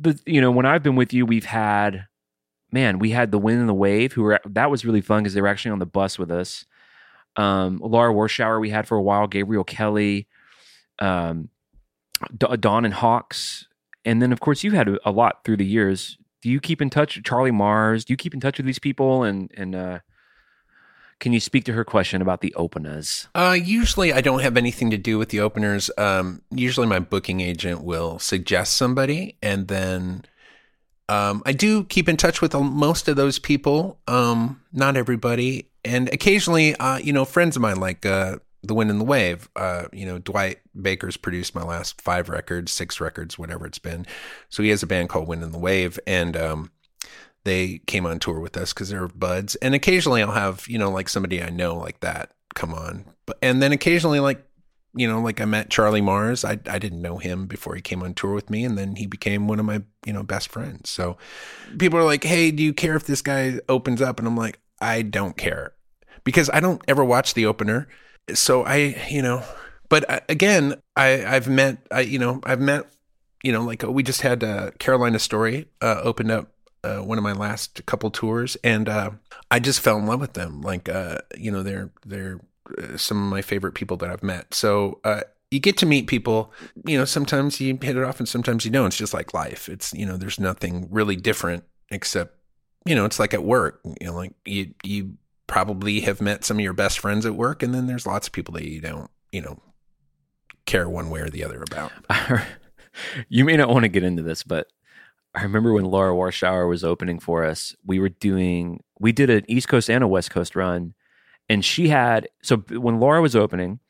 the 0.00 0.16
you 0.26 0.40
know, 0.40 0.52
when 0.52 0.64
I've 0.64 0.84
been 0.84 0.94
with 0.94 1.12
you, 1.12 1.26
we've 1.26 1.44
had 1.44 2.06
man, 2.70 3.00
we 3.00 3.10
had 3.10 3.32
the 3.32 3.38
wind 3.38 3.58
and 3.58 3.68
the 3.68 3.74
wave 3.74 4.12
who 4.12 4.22
were 4.22 4.38
that 4.46 4.70
was 4.70 4.84
really 4.84 5.00
fun 5.00 5.24
because 5.24 5.34
they 5.34 5.42
were 5.42 5.48
actually 5.48 5.72
on 5.72 5.80
the 5.80 5.86
bus 5.86 6.20
with 6.20 6.30
us. 6.30 6.66
Um, 7.34 7.80
Laura 7.82 8.14
Warshauer 8.14 8.60
we 8.60 8.70
had 8.70 8.86
for 8.86 8.96
a 8.96 9.02
while, 9.02 9.26
Gabriel 9.26 9.64
Kelly, 9.64 10.28
um, 10.98 11.48
D- 12.36 12.56
Dawn 12.58 12.84
and 12.84 12.94
Hawkes, 12.94 13.66
and 14.04 14.20
then 14.22 14.32
of 14.32 14.40
course 14.40 14.64
you 14.64 14.72
had 14.72 14.88
a, 15.04 15.10
lot 15.10 15.44
through 15.44 15.58
the 15.58 15.66
years. 15.66 16.18
Do 16.42 16.50
you 16.50 16.60
keep 16.60 16.80
in 16.80 16.90
touch, 16.90 17.20
Charlie 17.24 17.50
Mars? 17.50 18.04
Do 18.04 18.12
you 18.12 18.16
keep 18.16 18.34
in 18.34 18.40
touch 18.40 18.58
with 18.58 18.66
these 18.66 18.78
people? 18.78 19.22
And 19.22 19.50
and 19.56 19.74
uh, 19.74 19.98
can 21.20 21.32
you 21.32 21.40
speak 21.40 21.64
to 21.64 21.72
her 21.72 21.84
question 21.84 22.22
about 22.22 22.40
the 22.40 22.54
openers? 22.54 23.28
Uh, 23.34 23.56
usually, 23.60 24.12
I 24.12 24.20
don't 24.20 24.40
have 24.40 24.56
anything 24.56 24.90
to 24.90 24.98
do 24.98 25.18
with 25.18 25.30
the 25.30 25.40
openers. 25.40 25.90
Um, 25.98 26.42
usually, 26.50 26.86
my 26.86 27.00
booking 27.00 27.40
agent 27.40 27.82
will 27.82 28.18
suggest 28.18 28.76
somebody, 28.76 29.36
and 29.42 29.66
then 29.68 30.24
um, 31.08 31.42
I 31.44 31.52
do 31.52 31.84
keep 31.84 32.08
in 32.08 32.16
touch 32.16 32.40
with 32.40 32.54
most 32.54 33.08
of 33.08 33.16
those 33.16 33.38
people. 33.38 33.98
Um, 34.06 34.62
not 34.72 34.96
everybody, 34.96 35.70
and 35.84 36.08
occasionally, 36.12 36.76
uh, 36.76 36.98
you 36.98 37.12
know, 37.12 37.24
friends 37.24 37.56
of 37.56 37.62
mine 37.62 37.80
like 37.80 38.06
uh, 38.06 38.36
the 38.68 38.74
Wind 38.74 38.90
and 38.90 39.00
the 39.00 39.04
Wave. 39.04 39.48
Uh, 39.56 39.84
you 39.92 40.06
know, 40.06 40.18
Dwight 40.18 40.58
Baker's 40.80 41.16
produced 41.16 41.54
my 41.54 41.64
last 41.64 42.00
five 42.00 42.28
records, 42.28 42.70
six 42.70 43.00
records, 43.00 43.38
whatever 43.38 43.66
it's 43.66 43.78
been. 43.78 44.06
So 44.48 44.62
he 44.62 44.68
has 44.68 44.82
a 44.82 44.86
band 44.86 45.08
called 45.08 45.26
Wind 45.26 45.42
and 45.42 45.52
the 45.52 45.58
Wave, 45.58 45.98
and 46.06 46.36
um, 46.36 46.70
they 47.44 47.78
came 47.86 48.06
on 48.06 48.18
tour 48.18 48.40
with 48.40 48.56
us 48.56 48.72
because 48.72 48.90
they're 48.90 49.08
buds. 49.08 49.56
And 49.56 49.74
occasionally 49.74 50.22
I'll 50.22 50.32
have, 50.32 50.68
you 50.68 50.78
know, 50.78 50.90
like 50.90 51.08
somebody 51.08 51.42
I 51.42 51.50
know 51.50 51.76
like 51.76 52.00
that 52.00 52.32
come 52.54 52.74
on. 52.74 53.06
But 53.26 53.38
and 53.42 53.62
then 53.62 53.72
occasionally 53.72 54.20
like, 54.20 54.44
you 54.94 55.08
know, 55.08 55.20
like 55.20 55.40
I 55.40 55.44
met 55.44 55.70
Charlie 55.70 56.00
Mars. 56.00 56.44
I 56.44 56.58
I 56.68 56.78
didn't 56.78 57.02
know 57.02 57.18
him 57.18 57.46
before 57.46 57.74
he 57.74 57.80
came 57.80 58.02
on 58.02 58.14
tour 58.14 58.34
with 58.34 58.50
me 58.50 58.64
and 58.64 58.76
then 58.76 58.96
he 58.96 59.06
became 59.06 59.48
one 59.48 59.60
of 59.60 59.66
my, 59.66 59.82
you 60.04 60.12
know, 60.12 60.22
best 60.22 60.48
friends. 60.48 60.90
So 60.90 61.16
people 61.78 61.98
are 61.98 62.04
like, 62.04 62.24
"Hey, 62.24 62.50
do 62.50 62.62
you 62.62 62.72
care 62.74 62.96
if 62.96 63.06
this 63.06 63.22
guy 63.22 63.60
opens 63.68 64.02
up?" 64.02 64.18
And 64.18 64.28
I'm 64.28 64.36
like, 64.36 64.60
"I 64.80 65.02
don't 65.02 65.36
care." 65.36 65.72
Because 66.24 66.50
I 66.52 66.60
don't 66.60 66.82
ever 66.88 67.04
watch 67.04 67.34
the 67.34 67.46
opener. 67.46 67.88
So 68.34 68.64
I, 68.64 69.06
you 69.10 69.22
know, 69.22 69.42
but 69.88 70.08
uh, 70.10 70.20
again, 70.28 70.74
I 70.96 71.24
I've 71.24 71.48
met 71.48 71.78
I 71.90 72.00
you 72.00 72.18
know, 72.18 72.40
I've 72.44 72.60
met 72.60 72.86
you 73.42 73.52
know, 73.52 73.62
like 73.62 73.82
we 73.82 74.02
just 74.02 74.22
had 74.22 74.42
uh, 74.42 74.72
Carolina 74.78 75.18
Story 75.18 75.68
uh, 75.80 76.00
opened 76.02 76.30
up 76.30 76.52
uh, 76.84 76.98
one 76.98 77.18
of 77.18 77.24
my 77.24 77.32
last 77.32 77.84
couple 77.86 78.10
tours, 78.10 78.56
and 78.64 78.88
uh, 78.88 79.10
I 79.50 79.60
just 79.60 79.80
fell 79.80 79.98
in 79.98 80.06
love 80.06 80.20
with 80.20 80.34
them. 80.34 80.60
Like, 80.60 80.88
uh, 80.88 81.18
you 81.36 81.50
know, 81.50 81.62
they're 81.62 81.90
they're 82.04 82.40
uh, 82.76 82.96
some 82.96 83.22
of 83.22 83.30
my 83.30 83.42
favorite 83.42 83.72
people 83.74 83.96
that 83.98 84.10
I've 84.10 84.22
met. 84.22 84.54
So 84.54 85.00
uh, 85.04 85.22
you 85.50 85.60
get 85.60 85.76
to 85.78 85.86
meet 85.86 86.06
people. 86.06 86.52
You 86.84 86.98
know, 86.98 87.04
sometimes 87.04 87.60
you 87.60 87.78
hit 87.80 87.96
it 87.96 88.04
off, 88.04 88.18
and 88.18 88.28
sometimes 88.28 88.64
you 88.64 88.70
don't. 88.70 88.88
It's 88.88 88.96
just 88.96 89.14
like 89.14 89.34
life. 89.34 89.68
It's 89.68 89.92
you 89.92 90.06
know, 90.06 90.16
there's 90.16 90.40
nothing 90.40 90.88
really 90.90 91.16
different 91.16 91.64
except 91.90 92.34
you 92.84 92.94
know, 92.94 93.04
it's 93.04 93.18
like 93.18 93.34
at 93.34 93.44
work. 93.44 93.80
You 94.00 94.08
know, 94.08 94.14
like 94.14 94.32
you 94.44 94.74
you 94.82 95.16
probably 95.48 96.00
have 96.02 96.20
met 96.20 96.44
some 96.44 96.58
of 96.58 96.62
your 96.62 96.72
best 96.72 97.00
friends 97.00 97.26
at 97.26 97.34
work, 97.34 97.64
and 97.64 97.74
then 97.74 97.88
there's 97.88 98.06
lots 98.06 98.28
of 98.28 98.32
people 98.32 98.54
that 98.54 98.68
you 98.68 98.80
don't, 98.80 99.10
you 99.32 99.42
know, 99.42 99.58
care 100.66 100.88
one 100.88 101.10
way 101.10 101.20
or 101.20 101.28
the 101.28 101.42
other 101.42 101.60
about. 101.62 101.90
you 103.28 103.44
may 103.44 103.56
not 103.56 103.68
want 103.68 103.82
to 103.82 103.88
get 103.88 104.04
into 104.04 104.22
this, 104.22 104.44
but 104.44 104.68
I 105.34 105.42
remember 105.42 105.72
when 105.72 105.86
Laura 105.86 106.14
Warshauer 106.14 106.68
was 106.68 106.84
opening 106.84 107.18
for 107.18 107.44
us, 107.44 107.74
we 107.84 107.98
were 107.98 108.08
doing, 108.08 108.82
we 109.00 109.10
did 109.10 109.30
an 109.30 109.44
East 109.48 109.68
Coast 109.68 109.90
and 109.90 110.04
a 110.04 110.08
West 110.08 110.30
Coast 110.30 110.54
run. 110.54 110.94
And 111.48 111.64
she 111.64 111.88
had, 111.88 112.28
so 112.42 112.58
when 112.58 113.00
Laura 113.00 113.22
was 113.22 113.34
opening, 113.34 113.80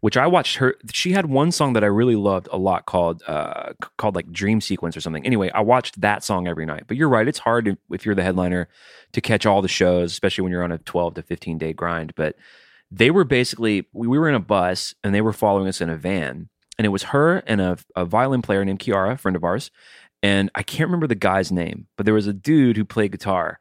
which 0.00 0.16
I 0.16 0.26
watched 0.26 0.56
her, 0.56 0.74
she 0.92 1.12
had 1.12 1.26
one 1.26 1.52
song 1.52 1.72
that 1.72 1.84
I 1.84 1.88
really 1.88 2.16
loved 2.16 2.48
a 2.50 2.58
lot 2.58 2.86
called, 2.86 3.22
uh, 3.26 3.72
called 3.96 4.14
like 4.14 4.32
Dream 4.32 4.60
Sequence 4.60 4.96
or 4.96 5.00
something. 5.00 5.24
Anyway, 5.24 5.50
I 5.50 5.60
watched 5.60 6.00
that 6.00 6.24
song 6.24 6.46
every 6.46 6.66
night. 6.66 6.84
But 6.86 6.96
you're 6.96 7.08
right, 7.08 7.28
it's 7.28 7.38
hard 7.38 7.76
if 7.90 8.04
you're 8.04 8.14
the 8.14 8.22
headliner 8.22 8.68
to 9.12 9.20
catch 9.20 9.46
all 9.46 9.62
the 9.62 9.68
shows, 9.68 10.12
especially 10.12 10.42
when 10.42 10.52
you're 10.52 10.64
on 10.64 10.72
a 10.72 10.78
12 10.78 11.14
to 11.14 11.22
15 11.22 11.58
day 11.58 11.72
grind. 11.72 12.14
But 12.14 12.36
they 12.90 13.10
were 13.10 13.24
basically, 13.24 13.86
we, 13.92 14.06
we 14.08 14.18
were 14.18 14.28
in 14.28 14.34
a 14.34 14.40
bus 14.40 14.94
and 15.04 15.14
they 15.14 15.20
were 15.20 15.32
following 15.32 15.68
us 15.68 15.80
in 15.80 15.90
a 15.90 15.96
van. 15.96 16.48
And 16.78 16.84
it 16.84 16.90
was 16.90 17.04
her 17.04 17.38
and 17.46 17.60
a, 17.60 17.78
a 17.96 18.04
violin 18.04 18.40
player 18.40 18.64
named 18.64 18.78
Kiara, 18.78 19.14
a 19.14 19.16
friend 19.16 19.36
of 19.36 19.44
ours 19.44 19.70
and 20.22 20.50
I 20.54 20.62
can't 20.62 20.88
remember 20.88 21.06
the 21.06 21.14
guy's 21.14 21.52
name, 21.52 21.86
but 21.96 22.04
there 22.04 22.14
was 22.14 22.26
a 22.26 22.32
dude 22.32 22.76
who 22.76 22.84
played 22.84 23.12
guitar, 23.12 23.60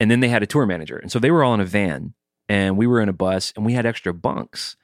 and 0.00 0.10
then 0.10 0.20
they 0.20 0.28
had 0.28 0.42
a 0.42 0.46
tour 0.46 0.66
manager, 0.66 0.96
and 0.96 1.12
so 1.12 1.18
they 1.18 1.30
were 1.30 1.44
all 1.44 1.54
in 1.54 1.60
a 1.60 1.66
van, 1.66 2.14
and 2.48 2.76
we 2.76 2.86
were 2.86 3.00
in 3.00 3.08
a 3.08 3.14
bus, 3.14 3.52
and 3.56 3.66
we 3.66 3.74
had 3.74 3.86
extra 3.86 4.14
bunks. 4.14 4.76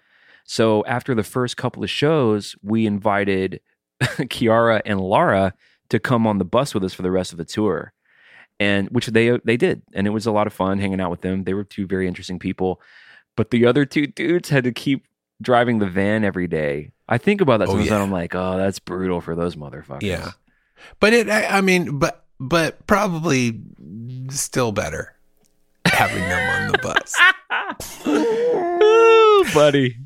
So 0.49 0.83
after 0.87 1.15
the 1.15 1.23
first 1.23 1.59
couple 1.59 1.85
of 1.85 1.91
shows, 1.91 2.57
we 2.63 2.87
invited 2.87 3.61
Kiara 4.03 4.81
and 4.87 4.99
Lara 4.99 5.53
to 5.91 6.01
come 6.01 6.27
on 6.27 6.39
the 6.39 6.45
bus 6.45 6.73
with 6.73 6.83
us 6.83 6.95
for 6.95 7.03
the 7.03 7.11
rest 7.11 7.33
of 7.33 7.39
the 7.39 7.45
tour, 7.45 7.93
and 8.59 8.89
which 8.89 9.09
they 9.09 9.39
they 9.45 9.59
did, 9.59 9.83
and 9.93 10.07
it 10.07 10.11
was 10.11 10.25
a 10.25 10.33
lot 10.33 10.47
of 10.47 10.55
fun 10.55 10.79
hanging 10.79 11.03
out 11.03 11.11
with 11.11 11.21
them. 11.21 11.45
They 11.45 11.53
were 11.53 11.65
two 11.65 11.87
very 11.87 12.09
interesting 12.09 12.39
people, 12.39 12.81
but 13.37 13.51
the 13.51 13.67
other 13.67 13.85
two 13.85 14.07
dudes 14.07 14.49
had 14.49 14.65
to 14.65 14.73
keep 14.73 15.07
driving 15.43 15.81
the 15.81 15.87
van 15.87 16.25
every 16.25 16.47
day. 16.47 16.93
I 17.07 17.19
think 17.19 17.43
about 17.43 17.59
that 17.59 17.69
oh, 17.69 17.73
sometimes, 17.73 17.91
yeah. 17.91 18.03
I'm 18.03 18.11
like, 18.11 18.35
oh, 18.35 18.57
that's 18.57 18.79
brutal 18.79 19.21
for 19.21 19.37
those 19.37 19.55
motherfuckers. 19.55 20.03
Yeah. 20.03 20.31
But 20.99 21.13
it, 21.13 21.29
I, 21.29 21.59
I 21.59 21.61
mean, 21.61 21.99
but 21.99 22.25
but 22.41 22.87
probably 22.87 23.61
still 24.31 24.73
better 24.73 25.15
having 25.85 26.23
them 26.23 26.63
on 26.63 26.73
the 26.73 26.79
bus. 26.79 27.15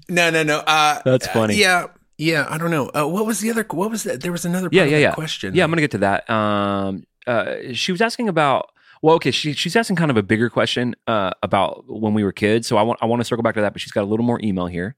No, 0.08 0.30
no, 0.30 0.42
no. 0.42 0.58
Uh, 0.58 1.00
That's 1.04 1.26
funny. 1.28 1.54
Uh, 1.54 1.56
yeah, 1.58 1.86
yeah. 2.18 2.46
I 2.48 2.58
don't 2.58 2.70
know. 2.70 2.90
Uh, 2.94 3.06
what 3.06 3.26
was 3.26 3.40
the 3.40 3.50
other? 3.50 3.66
What 3.70 3.90
was 3.90 4.02
that? 4.04 4.20
There 4.20 4.32
was 4.32 4.44
another. 4.44 4.68
yeah, 4.72 4.84
yeah, 4.84 4.98
yeah. 4.98 5.12
Question. 5.12 5.54
Yeah, 5.54 5.64
I'm 5.64 5.70
gonna 5.70 5.82
get 5.82 5.92
to 5.92 5.98
that. 5.98 6.28
Um, 6.28 7.04
uh, 7.26 7.54
she 7.72 7.92
was 7.92 8.00
asking 8.00 8.28
about. 8.28 8.70
Well, 9.04 9.16
okay, 9.16 9.32
she, 9.32 9.52
she's 9.52 9.74
asking 9.74 9.96
kind 9.96 10.12
of 10.12 10.16
a 10.16 10.22
bigger 10.22 10.48
question 10.48 10.94
uh, 11.08 11.32
about 11.42 11.84
when 11.88 12.14
we 12.14 12.22
were 12.22 12.30
kids. 12.30 12.68
So 12.68 12.76
I 12.76 12.82
want 12.82 13.00
I 13.02 13.06
want 13.06 13.18
to 13.18 13.24
circle 13.24 13.42
back 13.42 13.54
to 13.54 13.60
that, 13.62 13.72
but 13.72 13.82
she's 13.82 13.90
got 13.90 14.02
a 14.02 14.06
little 14.06 14.24
more 14.24 14.38
email 14.44 14.66
here. 14.66 14.94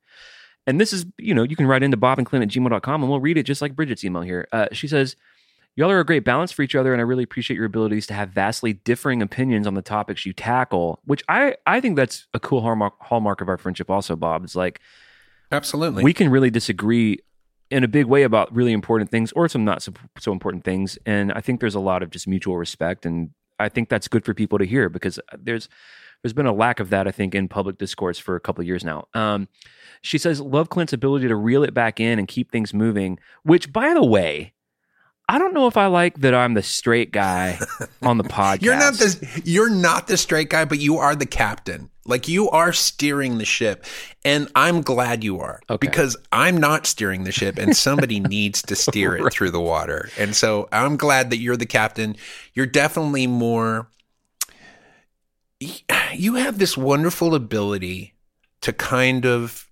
And 0.66 0.80
this 0.80 0.92
is, 0.92 1.06
you 1.18 1.34
know, 1.34 1.42
you 1.42 1.56
can 1.56 1.66
write 1.66 1.82
into 1.82 1.96
Bob 1.96 2.18
and 2.18 2.26
Clint 2.26 2.42
at 2.42 2.48
gmail.com 2.48 3.02
and 3.02 3.10
we'll 3.10 3.20
read 3.20 3.36
it 3.36 3.42
just 3.44 3.60
like 3.60 3.76
Bridget's 3.76 4.04
email 4.04 4.22
here. 4.22 4.48
Uh, 4.52 4.66
she 4.72 4.88
says, 4.88 5.16
Y'all 5.76 5.90
are 5.90 5.98
a 5.98 6.04
great 6.04 6.24
balance 6.24 6.52
for 6.52 6.62
each 6.62 6.76
other, 6.76 6.92
and 6.92 7.00
I 7.00 7.04
really 7.04 7.24
appreciate 7.24 7.56
your 7.56 7.66
abilities 7.66 8.06
to 8.06 8.14
have 8.14 8.30
vastly 8.30 8.74
differing 8.74 9.22
opinions 9.22 9.66
on 9.66 9.74
the 9.74 9.82
topics 9.82 10.24
you 10.24 10.32
tackle. 10.32 11.00
Which 11.04 11.22
I 11.28 11.56
I 11.66 11.80
think 11.80 11.96
that's 11.96 12.26
a 12.32 12.40
cool 12.40 12.60
hallmark 12.60 12.94
hallmark 13.00 13.40
of 13.40 13.48
our 13.48 13.58
friendship. 13.58 13.90
Also, 13.90 14.14
Bob, 14.14 14.44
it's 14.44 14.54
like 14.54 14.80
absolutely 15.50 16.04
we 16.04 16.12
can 16.12 16.30
really 16.30 16.50
disagree 16.50 17.18
in 17.70 17.82
a 17.82 17.88
big 17.88 18.06
way 18.06 18.22
about 18.22 18.54
really 18.54 18.72
important 18.72 19.10
things 19.10 19.32
or 19.32 19.48
some 19.48 19.64
not 19.64 19.82
so, 19.82 19.92
so 20.18 20.30
important 20.30 20.64
things, 20.64 20.96
and 21.06 21.32
I 21.32 21.40
think 21.40 21.60
there's 21.60 21.74
a 21.74 21.80
lot 21.80 22.02
of 22.02 22.10
just 22.10 22.28
mutual 22.28 22.56
respect, 22.56 23.04
and 23.04 23.30
I 23.58 23.68
think 23.68 23.88
that's 23.88 24.06
good 24.06 24.24
for 24.24 24.32
people 24.32 24.58
to 24.58 24.64
hear 24.64 24.88
because 24.88 25.18
there's 25.36 25.68
there's 26.22 26.32
been 26.32 26.46
a 26.46 26.52
lack 26.52 26.78
of 26.78 26.90
that 26.90 27.08
I 27.08 27.10
think 27.10 27.34
in 27.34 27.48
public 27.48 27.78
discourse 27.78 28.18
for 28.18 28.36
a 28.36 28.40
couple 28.40 28.62
of 28.62 28.68
years 28.68 28.84
now. 28.84 29.08
Um, 29.12 29.48
she 30.02 30.18
says, 30.18 30.40
"Love 30.40 30.68
Clint's 30.70 30.92
ability 30.92 31.26
to 31.26 31.36
reel 31.36 31.64
it 31.64 31.74
back 31.74 31.98
in 31.98 32.20
and 32.20 32.28
keep 32.28 32.52
things 32.52 32.72
moving." 32.72 33.18
Which, 33.42 33.72
by 33.72 33.92
the 33.92 34.04
way 34.04 34.53
I 35.28 35.38
don't 35.38 35.54
know 35.54 35.66
if 35.66 35.76
I 35.76 35.86
like 35.86 36.20
that 36.20 36.34
I'm 36.34 36.54
the 36.54 36.62
straight 36.62 37.10
guy 37.10 37.58
on 38.02 38.18
the 38.18 38.24
podcast. 38.24 38.62
you're 38.62 38.76
not 38.76 38.94
the 38.94 39.42
you're 39.44 39.70
not 39.70 40.06
the 40.06 40.16
straight 40.16 40.50
guy, 40.50 40.64
but 40.64 40.78
you 40.78 40.98
are 40.98 41.14
the 41.14 41.26
captain. 41.26 41.90
Like 42.06 42.28
you 42.28 42.50
are 42.50 42.74
steering 42.74 43.38
the 43.38 43.46
ship, 43.46 43.86
and 44.26 44.50
I'm 44.54 44.82
glad 44.82 45.24
you 45.24 45.40
are 45.40 45.60
okay. 45.70 45.86
because 45.86 46.16
I'm 46.30 46.58
not 46.58 46.86
steering 46.86 47.24
the 47.24 47.32
ship, 47.32 47.58
and 47.58 47.74
somebody 47.74 48.20
needs 48.28 48.60
to 48.62 48.76
steer 48.76 49.16
it 49.16 49.22
right. 49.22 49.32
through 49.32 49.52
the 49.52 49.60
water. 49.60 50.10
And 50.18 50.36
so 50.36 50.68
I'm 50.70 50.98
glad 50.98 51.30
that 51.30 51.38
you're 51.38 51.56
the 51.56 51.64
captain. 51.64 52.16
You're 52.52 52.66
definitely 52.66 53.26
more. 53.26 53.88
You 56.12 56.34
have 56.34 56.58
this 56.58 56.76
wonderful 56.76 57.34
ability 57.34 58.12
to 58.60 58.74
kind 58.74 59.24
of 59.24 59.70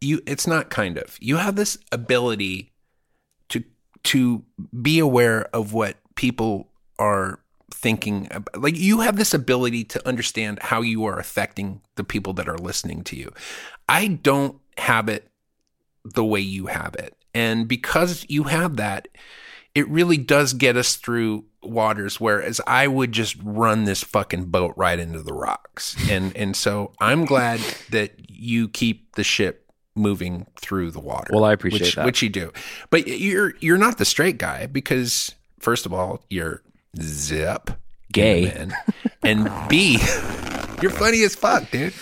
you. 0.00 0.20
It's 0.24 0.46
not 0.46 0.70
kind 0.70 0.96
of. 0.96 1.18
You 1.20 1.38
have 1.38 1.56
this 1.56 1.76
ability 1.90 2.71
to 4.04 4.44
be 4.80 4.98
aware 4.98 5.44
of 5.54 5.72
what 5.72 5.96
people 6.14 6.68
are 6.98 7.38
thinking 7.72 8.28
about. 8.30 8.62
like 8.62 8.76
you 8.76 9.00
have 9.00 9.16
this 9.16 9.34
ability 9.34 9.82
to 9.82 10.06
understand 10.06 10.58
how 10.62 10.82
you 10.82 11.04
are 11.04 11.18
affecting 11.18 11.80
the 11.96 12.04
people 12.04 12.32
that 12.32 12.48
are 12.48 12.58
listening 12.58 13.02
to 13.02 13.16
you 13.16 13.32
i 13.88 14.06
don't 14.06 14.58
have 14.76 15.08
it 15.08 15.28
the 16.04 16.24
way 16.24 16.40
you 16.40 16.66
have 16.66 16.94
it 16.94 17.16
and 17.34 17.66
because 17.66 18.26
you 18.28 18.44
have 18.44 18.76
that 18.76 19.08
it 19.74 19.88
really 19.88 20.18
does 20.18 20.52
get 20.52 20.76
us 20.76 20.96
through 20.96 21.44
waters 21.62 22.20
whereas 22.20 22.60
i 22.66 22.86
would 22.86 23.10
just 23.10 23.36
run 23.42 23.84
this 23.84 24.04
fucking 24.04 24.44
boat 24.44 24.74
right 24.76 24.98
into 24.98 25.22
the 25.22 25.32
rocks 25.32 25.96
and 26.10 26.36
and 26.36 26.56
so 26.56 26.92
i'm 27.00 27.24
glad 27.24 27.58
that 27.90 28.12
you 28.28 28.68
keep 28.68 29.14
the 29.16 29.24
ship 29.24 29.61
moving 29.94 30.46
through 30.56 30.90
the 30.90 31.00
water. 31.00 31.30
Well, 31.32 31.44
I 31.44 31.52
appreciate 31.52 31.82
which, 31.82 31.94
that. 31.96 32.04
Which 32.04 32.22
you 32.22 32.28
do. 32.28 32.52
But 32.90 33.06
you're 33.06 33.54
you're 33.60 33.78
not 33.78 33.98
the 33.98 34.04
straight 34.04 34.38
guy 34.38 34.66
because 34.66 35.34
first 35.58 35.86
of 35.86 35.92
all, 35.92 36.22
you're 36.28 36.62
zip 37.00 37.70
gay. 38.12 38.68
and 39.22 39.50
B, 39.68 39.92
you're 40.82 40.90
funny 40.90 41.22
as 41.22 41.34
fuck, 41.34 41.70
dude. 41.70 41.94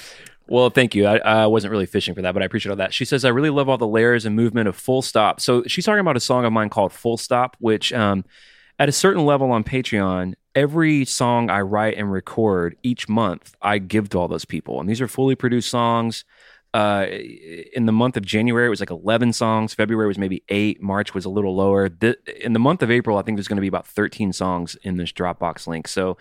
Well, 0.49 0.69
thank 0.69 0.97
you. 0.97 1.07
I, 1.07 1.19
I, 1.19 1.47
wasn't 1.47 1.71
really 1.71 1.87
fishing 1.87 2.13
for 2.13 2.23
that, 2.23 2.35
but 2.35 2.43
I 2.43 2.47
appreciate 2.47 2.71
all 2.71 2.77
that. 2.77 2.93
She 2.93 3.05
says, 3.05 3.25
I 3.25 3.29
really 3.29 3.51
love 3.51 3.69
all 3.69 3.79
the 3.79 3.87
layers 3.87 4.27
and 4.27 4.35
movement 4.35 4.67
of 4.67 4.75
Full 4.75 5.01
Stop. 5.01 5.41
So 5.41 5.63
she's 5.69 5.85
talking 5.85 6.01
about 6.01 6.17
a 6.17 6.21
song 6.21 6.45
of 6.45 6.53
mine 6.53 6.71
called 6.71 6.93
Full 6.93 7.17
Stop, 7.17 7.57
which 7.61 7.93
um, 7.93 8.25
at 8.77 8.89
a 8.89 8.93
certain 8.93 9.25
level 9.25 9.53
on 9.53 9.63
Patreon, 9.63 10.35
every 10.57 11.05
song 11.05 11.51
I 11.51 11.61
write 11.61 11.97
and 11.97 12.11
record 12.11 12.77
each 12.83 13.09
month, 13.09 13.55
I 13.63 13.79
give 13.79 14.09
to 14.09 14.19
all 14.19 14.27
those 14.27 14.45
people. 14.45 14.81
And 14.81 14.89
these 14.89 15.01
are 15.01 15.07
fully 15.07 15.37
produced 15.37 15.71
songs 15.71 16.25
uh, 16.73 17.07
in 17.73 17.87
the 17.87 17.93
month 17.93 18.17
of 18.17 18.25
January, 18.25 18.67
it 18.67 18.71
was 18.71 18.81
like 18.81 18.91
11 18.91 19.33
songs. 19.33 19.75
February 19.75 20.07
was 20.07 20.19
maybe 20.19 20.45
eight. 20.49 20.81
March 20.81 21.15
was 21.15 21.25
a 21.25 21.29
little 21.29 21.55
lower. 21.57 21.91
In 22.41 22.53
the 22.53 22.59
month 22.61 22.83
of 22.83 22.91
April, 22.91 23.19
I 23.19 23.23
think 23.23 23.37
there's 23.37 23.49
going 23.49 23.57
to 23.57 23.63
be 23.63 23.69
about 23.69 23.87
13 23.87 24.33
songs 24.33 24.77
in 24.83 24.97
this 24.97 25.13
Dropbox 25.13 25.67
link. 25.67 25.89
So 25.89 26.17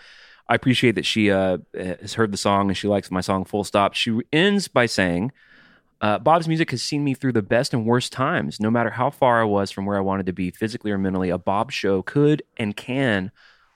I 0.48 0.56
appreciate 0.56 0.96
that 0.96 1.06
she 1.06 1.30
uh, 1.30 1.60
has 1.76 2.16
heard 2.16 2.32
the 2.32 2.38
song 2.38 2.70
and 2.70 2.78
she 2.78 2.88
likes 2.88 3.12
my 3.12 3.22
song 3.22 3.46
Full 3.46 3.64
Stop. 3.64 3.94
She 3.94 4.20
ends 4.34 4.68
by 4.68 4.88
saying, 4.88 5.32
uh, 6.02 6.18
Bob's 6.18 6.48
music 6.48 6.72
has 6.72 6.82
seen 6.82 7.04
me 7.04 7.14
through 7.14 7.34
the 7.34 7.42
best 7.44 7.74
and 7.74 7.86
worst 7.86 8.12
times. 8.12 8.60
No 8.60 8.72
matter 8.72 8.90
how 8.90 9.12
far 9.12 9.42
I 9.42 9.46
was 9.46 9.70
from 9.70 9.86
where 9.86 9.98
I 9.98 10.02
wanted 10.02 10.26
to 10.28 10.34
be 10.34 10.50
physically 10.50 10.92
or 10.92 10.98
mentally, 10.98 11.30
a 11.30 11.38
Bob 11.38 11.72
show 11.72 12.02
could 12.02 12.42
and 12.58 12.76
can 12.76 13.32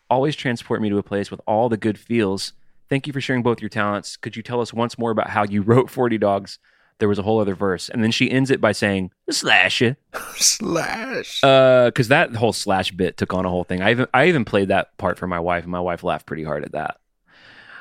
always 0.09 0.35
transport 0.35 0.81
me 0.81 0.89
to 0.89 0.97
a 0.97 1.03
place 1.03 1.29
with 1.29 1.41
all 1.45 1.69
the 1.69 1.77
good 1.77 1.99
feels 1.99 2.53
Thank 2.89 3.07
you 3.07 3.13
for 3.13 3.21
sharing 3.21 3.43
both 3.43 3.61
your 3.61 3.69
talents. 3.69 4.17
Could 4.17 4.35
you 4.35 4.43
tell 4.43 4.61
us 4.61 4.73
once 4.73 4.97
more 4.97 5.11
about 5.11 5.29
how 5.29 5.43
you 5.43 5.61
wrote 5.61 5.89
40 5.89 6.17
Dogs? 6.17 6.59
There 6.99 7.09
was 7.09 7.17
a 7.17 7.23
whole 7.23 7.39
other 7.39 7.55
verse. 7.55 7.89
And 7.89 8.03
then 8.03 8.11
she 8.11 8.29
ends 8.29 8.51
it 8.51 8.61
by 8.61 8.71
saying, 8.71 9.11
slash 9.29 9.81
it. 9.81 9.97
slash. 10.35 11.43
Uh, 11.43 11.91
cause 11.91 12.07
that 12.09 12.35
whole 12.35 12.53
slash 12.53 12.91
bit 12.91 13.17
took 13.17 13.33
on 13.33 13.45
a 13.45 13.49
whole 13.49 13.63
thing. 13.63 13.81
I 13.81 13.91
even, 13.91 14.07
I 14.13 14.27
even 14.27 14.45
played 14.45 14.67
that 14.67 14.95
part 14.97 15.17
for 15.17 15.27
my 15.27 15.39
wife 15.39 15.63
and 15.63 15.71
my 15.71 15.79
wife 15.79 16.03
laughed 16.03 16.27
pretty 16.27 16.43
hard 16.43 16.63
at 16.63 16.73
that. 16.73 16.97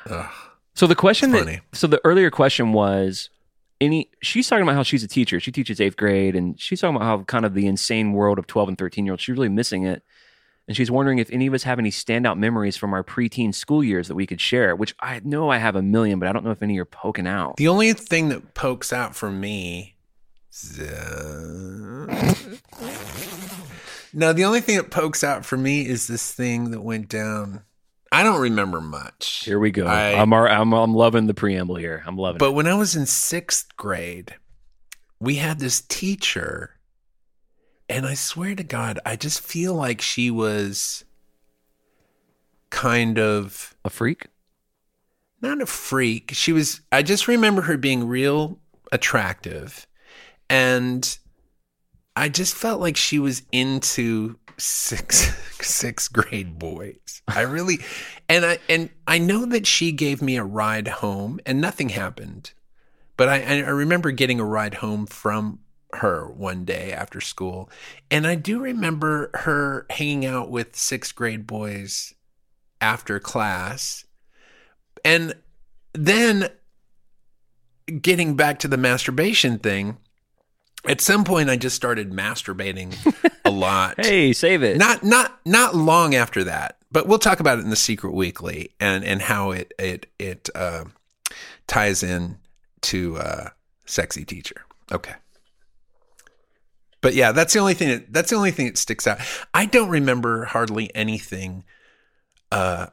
Ugh, 0.09 0.31
so 0.75 0.87
the 0.87 0.95
question 0.95 1.31
that, 1.31 1.61
so 1.71 1.87
the 1.87 2.01
earlier 2.03 2.31
question 2.31 2.73
was, 2.73 3.29
any 3.81 4.09
she's 4.21 4.47
talking 4.47 4.63
about 4.63 4.75
how 4.75 4.83
she's 4.83 5.03
a 5.03 5.07
teacher 5.07 5.39
she 5.39 5.51
teaches 5.51 5.81
eighth 5.81 5.97
grade 5.97 6.35
and 6.35 6.59
she's 6.59 6.79
talking 6.79 6.95
about 6.95 7.05
how 7.05 7.23
kind 7.23 7.43
of 7.43 7.53
the 7.53 7.67
insane 7.67 8.13
world 8.13 8.39
of 8.39 8.47
12 8.47 8.69
and 8.69 8.77
13 8.77 9.05
year 9.05 9.13
olds 9.13 9.21
she's 9.21 9.35
really 9.35 9.49
missing 9.49 9.85
it 9.85 10.03
and 10.67 10.77
she's 10.77 10.89
wondering 10.89 11.19
if 11.19 11.29
any 11.31 11.47
of 11.47 11.53
us 11.53 11.63
have 11.63 11.77
any 11.77 11.91
standout 11.91 12.37
memories 12.37 12.77
from 12.77 12.93
our 12.93 13.03
preteen 13.03 13.53
school 13.53 13.83
years 13.83 14.07
that 14.07 14.15
we 14.15 14.25
could 14.25 14.39
share. 14.39 14.75
Which 14.75 14.95
I 15.01 15.19
know 15.23 15.49
I 15.49 15.57
have 15.57 15.75
a 15.75 15.81
million, 15.81 16.19
but 16.19 16.29
I 16.29 16.31
don't 16.31 16.45
know 16.45 16.51
if 16.51 16.61
any 16.61 16.79
are 16.79 16.85
poking 16.85 17.27
out. 17.27 17.57
The 17.57 17.67
only 17.67 17.91
thing 17.93 18.29
that 18.29 18.53
pokes 18.53 18.93
out 18.93 19.15
for 19.15 19.29
me. 19.29 19.95
Uh, 20.79 22.05
no, 24.13 24.31
the 24.31 24.45
only 24.45 24.61
thing 24.61 24.77
that 24.77 24.91
pokes 24.91 25.23
out 25.23 25.45
for 25.45 25.57
me 25.57 25.85
is 25.85 26.07
this 26.07 26.31
thing 26.31 26.71
that 26.71 26.81
went 26.81 27.09
down. 27.09 27.63
I 28.11 28.21
don't 28.21 28.39
remember 28.39 28.79
much. 28.79 29.43
Here 29.43 29.59
we 29.59 29.71
go. 29.71 29.87
I, 29.87 30.11
am 30.11 30.31
I'm, 30.31 30.71
I'm 30.71 30.93
loving 30.93 31.25
the 31.25 31.33
preamble 31.33 31.75
here. 31.75 32.03
I'm 32.05 32.15
loving 32.15 32.37
but 32.37 32.45
it. 32.45 32.49
But 32.49 32.53
when 32.53 32.67
I 32.67 32.75
was 32.75 32.95
in 32.95 33.07
sixth 33.07 33.75
grade, 33.75 34.35
we 35.19 35.35
had 35.35 35.59
this 35.59 35.81
teacher 35.81 36.77
and 37.89 38.05
I 38.05 38.13
swear 38.13 38.55
to 38.55 38.63
God, 38.63 38.99
I 39.05 39.15
just 39.15 39.41
feel 39.41 39.73
like 39.73 40.01
she 40.01 40.31
was 40.31 41.03
kind 42.69 43.19
of 43.19 43.75
A 43.85 43.89
freak? 43.89 44.27
not 45.41 45.61
a 45.61 45.65
freak. 45.65 46.31
She 46.33 46.53
was 46.53 46.81
I 46.91 47.03
just 47.03 47.27
remember 47.27 47.63
her 47.63 47.77
being 47.77 48.07
real 48.07 48.59
attractive 48.91 49.85
and 50.49 51.17
I 52.15 52.29
just 52.29 52.55
felt 52.55 52.79
like 52.79 52.95
she 52.95 53.19
was 53.19 53.43
into 53.51 54.37
six 54.57 55.33
sixth 55.61 56.13
grade 56.13 56.57
boys. 56.57 57.21
I 57.27 57.41
really 57.41 57.79
and 58.29 58.45
I 58.45 58.59
and 58.69 58.89
I 59.05 59.17
know 59.17 59.45
that 59.45 59.67
she 59.67 59.91
gave 59.91 60.21
me 60.21 60.37
a 60.37 60.43
ride 60.43 60.87
home 60.87 61.39
and 61.45 61.59
nothing 61.59 61.89
happened. 61.89 62.53
But 63.15 63.29
I, 63.29 63.43
I 63.43 63.69
remember 63.69 64.09
getting 64.11 64.39
a 64.39 64.45
ride 64.45 64.75
home 64.75 65.05
from 65.05 65.59
her 65.97 66.27
one 66.27 66.65
day 66.65 66.91
after 66.91 67.21
school. 67.21 67.69
And 68.09 68.25
I 68.27 68.35
do 68.35 68.59
remember 68.59 69.31
her 69.33 69.85
hanging 69.89 70.25
out 70.25 70.49
with 70.49 70.75
sixth 70.75 71.15
grade 71.15 71.47
boys 71.47 72.13
after 72.81 73.19
class. 73.19 74.05
And 75.05 75.33
then 75.93 76.49
getting 78.01 78.35
back 78.35 78.59
to 78.59 78.67
the 78.67 78.77
masturbation 78.77 79.59
thing, 79.59 79.97
at 80.85 81.01
some 81.01 81.23
point 81.23 81.49
I 81.49 81.55
just 81.57 81.75
started 81.75 82.11
masturbating 82.11 82.95
a 83.45 83.51
lot. 83.51 84.03
Hey, 84.03 84.33
save 84.33 84.63
it. 84.63 84.77
Not 84.77 85.03
not 85.03 85.39
not 85.45 85.75
long 85.75 86.15
after 86.15 86.43
that, 86.45 86.77
but 86.91 87.07
we'll 87.07 87.19
talk 87.19 87.39
about 87.39 87.59
it 87.59 87.63
in 87.63 87.69
the 87.69 87.75
Secret 87.75 88.13
Weekly 88.13 88.71
and 88.79 89.03
and 89.03 89.21
how 89.21 89.51
it 89.51 89.73
it 89.79 90.07
it 90.19 90.49
uh, 90.55 90.85
ties 91.67 92.03
in 92.03 92.37
to 92.81 93.17
uh, 93.17 93.49
sexy 93.85 94.25
teacher. 94.25 94.65
Okay. 94.91 95.13
But 97.03 97.13
yeah, 97.13 97.31
that's 97.33 97.53
the 97.53 97.59
only 97.59 97.75
thing 97.75 97.89
that 97.89 98.11
that's 98.11 98.31
the 98.31 98.35
only 98.35 98.49
thing 98.51 98.65
that 98.65 98.77
sticks 98.79 99.05
out. 99.05 99.19
I 99.53 99.65
don't 99.67 99.89
remember 99.89 100.45
hardly 100.45 100.89
anything 100.95 101.63
uh, 102.51 102.87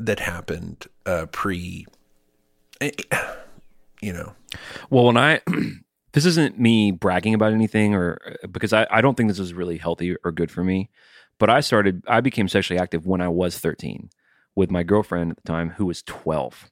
that 0.00 0.20
happened 0.20 0.86
uh, 1.04 1.26
pre. 1.30 1.86
eh, 2.80 2.92
You 4.00 4.12
know, 4.12 4.34
Well, 4.90 5.04
when 5.04 5.16
I, 5.16 5.40
this 6.12 6.24
isn't 6.24 6.58
me 6.58 6.90
bragging 6.90 7.34
about 7.34 7.52
anything 7.52 7.94
or 7.94 8.18
because 8.50 8.72
I, 8.72 8.86
I 8.90 9.00
don't 9.00 9.16
think 9.16 9.28
this 9.28 9.38
is 9.38 9.54
really 9.54 9.78
healthy 9.78 10.16
or 10.24 10.32
good 10.32 10.50
for 10.50 10.64
me, 10.64 10.90
but 11.38 11.48
I 11.50 11.60
started, 11.60 12.02
I 12.08 12.20
became 12.20 12.48
sexually 12.48 12.80
active 12.80 13.06
when 13.06 13.20
I 13.20 13.28
was 13.28 13.58
13 13.58 14.10
with 14.54 14.70
my 14.70 14.82
girlfriend 14.82 15.30
at 15.32 15.36
the 15.36 15.42
time 15.52 15.70
who 15.70 15.86
was 15.86 16.02
12, 16.02 16.70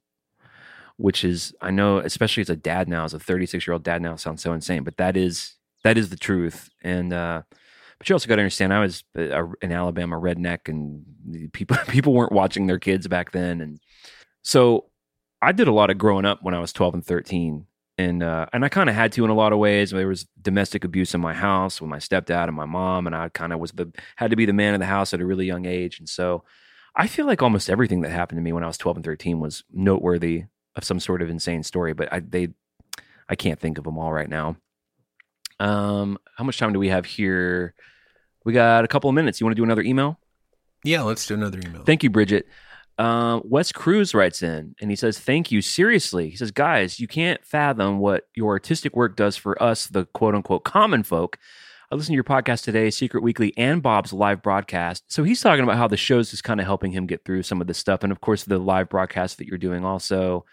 which 0.96 1.24
is, 1.24 1.54
I 1.60 1.70
know, 1.70 1.98
especially 1.98 2.42
as 2.42 2.50
a 2.50 2.56
dad 2.56 2.88
now, 2.88 3.04
as 3.04 3.14
a 3.14 3.18
36 3.20 3.66
year 3.66 3.72
old 3.74 3.82
dad 3.84 4.02
now 4.02 4.16
sounds 4.16 4.42
so 4.42 4.52
insane, 4.52 4.82
but 4.84 4.96
that 4.98 5.16
is, 5.16 5.54
that 5.84 5.98
is 5.98 6.10
the 6.10 6.16
truth. 6.16 6.70
And, 6.82 7.12
uh, 7.12 7.42
but 7.98 8.08
you 8.08 8.14
also 8.14 8.28
got 8.28 8.36
to 8.36 8.42
understand, 8.42 8.72
I 8.72 8.80
was 8.80 9.04
a, 9.14 9.44
an 9.60 9.72
Alabama 9.72 10.16
redneck, 10.16 10.68
and 10.68 11.52
people 11.52 11.76
people 11.88 12.14
weren't 12.14 12.32
watching 12.32 12.66
their 12.66 12.78
kids 12.78 13.06
back 13.06 13.30
then, 13.32 13.60
and 13.60 13.78
so 14.42 14.86
I 15.42 15.52
did 15.52 15.68
a 15.68 15.72
lot 15.72 15.90
of 15.90 15.98
growing 15.98 16.24
up 16.24 16.42
when 16.42 16.54
I 16.54 16.60
was 16.60 16.72
12 16.72 16.94
and 16.94 17.04
13. 17.04 17.66
And 17.98 18.22
uh, 18.22 18.46
and 18.54 18.64
I 18.64 18.70
kind 18.70 18.88
of 18.88 18.94
had 18.94 19.12
to 19.12 19.24
in 19.24 19.30
a 19.30 19.34
lot 19.34 19.52
of 19.52 19.58
ways. 19.58 19.90
There 19.90 20.08
was 20.08 20.26
domestic 20.40 20.84
abuse 20.84 21.14
in 21.14 21.20
my 21.20 21.34
house 21.34 21.82
with 21.82 21.90
my 21.90 21.98
stepdad 21.98 22.44
and 22.44 22.56
my 22.56 22.64
mom, 22.64 23.06
and 23.06 23.14
I 23.14 23.28
kind 23.28 23.52
of 23.52 23.58
was 23.60 23.72
the 23.72 23.92
had 24.16 24.30
to 24.30 24.36
be 24.36 24.46
the 24.46 24.54
man 24.54 24.72
of 24.72 24.80
the 24.80 24.86
house 24.86 25.12
at 25.12 25.20
a 25.20 25.26
really 25.26 25.44
young 25.44 25.66
age. 25.66 25.98
And 25.98 26.08
so 26.08 26.42
I 26.96 27.06
feel 27.06 27.26
like 27.26 27.42
almost 27.42 27.68
everything 27.68 28.00
that 28.00 28.10
happened 28.10 28.38
to 28.38 28.42
me 28.42 28.54
when 28.54 28.64
I 28.64 28.68
was 28.68 28.78
12 28.78 28.98
and 28.98 29.04
13 29.04 29.38
was 29.38 29.64
noteworthy 29.70 30.44
of 30.76 30.84
some 30.84 30.98
sort 30.98 31.20
of 31.20 31.28
insane 31.28 31.62
story. 31.62 31.92
But 31.92 32.10
I 32.10 32.20
they 32.20 32.48
I 33.28 33.34
can't 33.34 33.60
think 33.60 33.76
of 33.76 33.84
them 33.84 33.98
all 33.98 34.14
right 34.14 34.30
now. 34.30 34.56
Um, 35.60 36.18
how 36.36 36.44
much 36.44 36.58
time 36.58 36.72
do 36.72 36.78
we 36.78 36.88
have 36.88 37.04
here? 37.04 37.74
We 38.44 38.52
got 38.52 38.84
a 38.84 38.88
couple 38.88 39.08
of 39.10 39.14
minutes. 39.14 39.40
You 39.40 39.46
want 39.46 39.54
to 39.54 39.60
do 39.60 39.64
another 39.64 39.82
email? 39.82 40.18
yeah. 40.82 41.02
Let's 41.02 41.26
do 41.26 41.34
another 41.34 41.60
email. 41.64 41.84
Thank 41.84 42.02
you, 42.02 42.10
Bridget. 42.10 42.46
Um, 42.98 43.42
Wes 43.44 43.72
Cruz 43.72 44.14
writes 44.14 44.42
in 44.42 44.74
and 44.80 44.90
he 44.90 44.96
says, 44.96 45.18
Thank 45.18 45.50
you. 45.52 45.62
Seriously. 45.62 46.30
He 46.30 46.36
says, 46.36 46.50
Guys, 46.50 46.98
you 46.98 47.06
can't 47.06 47.44
fathom 47.44 47.98
what 47.98 48.28
your 48.34 48.50
artistic 48.50 48.96
work 48.96 49.16
does 49.16 49.36
for 49.36 49.62
us, 49.62 49.86
the 49.86 50.06
quote 50.06 50.34
unquote 50.34 50.64
common 50.64 51.02
folk. 51.02 51.38
I 51.90 51.96
listened 51.96 52.12
to 52.12 52.16
your 52.16 52.24
podcast 52.24 52.62
today, 52.62 52.88
Secret 52.90 53.22
Weekly, 53.22 53.52
and 53.56 53.82
Bob's 53.82 54.12
live 54.12 54.42
broadcast. 54.42 55.04
So 55.08 55.24
he's 55.24 55.40
talking 55.40 55.64
about 55.64 55.76
how 55.76 55.88
the 55.88 55.96
show's 55.96 56.30
just 56.30 56.44
kind 56.44 56.60
of 56.60 56.66
helping 56.66 56.92
him 56.92 57.06
get 57.06 57.24
through 57.24 57.42
some 57.42 57.60
of 57.60 57.66
this 57.66 57.78
stuff. 57.78 58.04
And 58.04 58.12
of 58.12 58.20
course, 58.20 58.44
the 58.44 58.58
live 58.58 58.88
broadcast 58.88 59.38
that 59.38 59.46
you're 59.46 59.58
doing 59.58 59.84
also. 59.84 60.44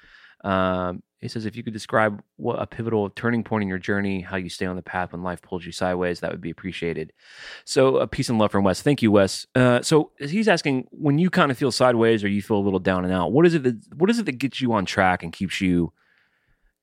Um, 0.44 1.04
he 1.22 1.28
says, 1.28 1.46
if 1.46 1.56
you 1.56 1.64
could 1.64 1.74
describe 1.74 2.22
what 2.36 2.62
a 2.62 2.68
pivotal 2.68 3.10
turning 3.10 3.44
point 3.44 3.64
in 3.64 3.68
your 3.68 3.80
journey, 3.80 4.22
how 4.22 4.38
you 4.38 4.50
stay 4.50 4.68
on 4.68 4.76
the 4.76 4.84
path 4.84 5.14
when 5.14 5.24
life 5.24 5.42
pulls 5.42 5.66
you 5.66 5.72
sideways, 5.72 6.20
that 6.20 6.32
would 6.32 6.42
be 6.42 6.52
appreciated. 6.52 7.12
So, 7.66 7.98
a 7.98 8.08
peace 8.08 8.30
and 8.30 8.38
love 8.38 8.52
from 8.52 8.64
Wes. 8.64 8.82
Thank 8.84 9.02
you, 9.02 9.12
Wes. 9.12 9.48
Uh, 9.56 9.82
so 9.82 10.12
he's 10.20 10.48
asking, 10.48 10.88
when 10.92 11.18
you 11.18 11.30
kind 11.32 11.50
of 11.50 11.58
feel 11.58 11.72
sideways 11.72 12.24
or 12.24 12.28
you 12.28 12.42
feel 12.42 12.58
a 12.58 12.60
little 12.60 12.80
down 12.80 13.04
and 13.04 13.14
out, 13.14 13.32
what 13.32 13.48
is 13.48 13.56
it 13.56 13.64
that 13.64 13.78
what 13.96 14.10
is 14.10 14.20
it 14.20 14.26
that 14.28 14.38
gets 14.38 14.62
you 14.62 14.74
on 14.74 14.86
track 14.86 15.24
and 15.24 15.34
keeps 15.34 15.60
you? 15.60 15.92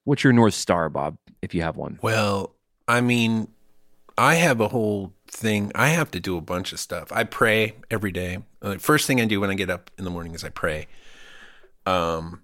What's 0.03 0.25
your 0.25 0.33
north 0.33 0.55
star, 0.55 0.89
Bob? 0.89 1.17
If 1.41 1.55
you 1.55 1.63
have 1.63 1.77
one. 1.77 1.99
Well, 2.03 2.55
I 2.89 3.01
mean, 3.01 3.49
I 4.19 4.35
have 4.35 4.61
a 4.61 4.69
whole 4.69 5.13
thing. 5.29 5.73
I 5.75 5.89
have 5.89 6.11
to 6.13 6.21
do 6.21 6.37
a 6.37 6.41
bunch 6.41 6.73
of 6.73 6.81
stuff. 6.81 7.13
I 7.13 7.25
pray 7.25 7.75
every 7.91 8.13
day. 8.13 8.39
Uh, 8.63 8.79
first 8.79 9.07
thing 9.07 9.21
I 9.21 9.25
do 9.27 9.41
when 9.41 9.51
I 9.51 9.55
get 9.55 9.71
up 9.71 9.91
in 9.99 10.05
the 10.05 10.11
morning 10.11 10.35
is 10.35 10.45
I 10.45 10.49
pray. 10.51 10.87
Um, 11.87 12.43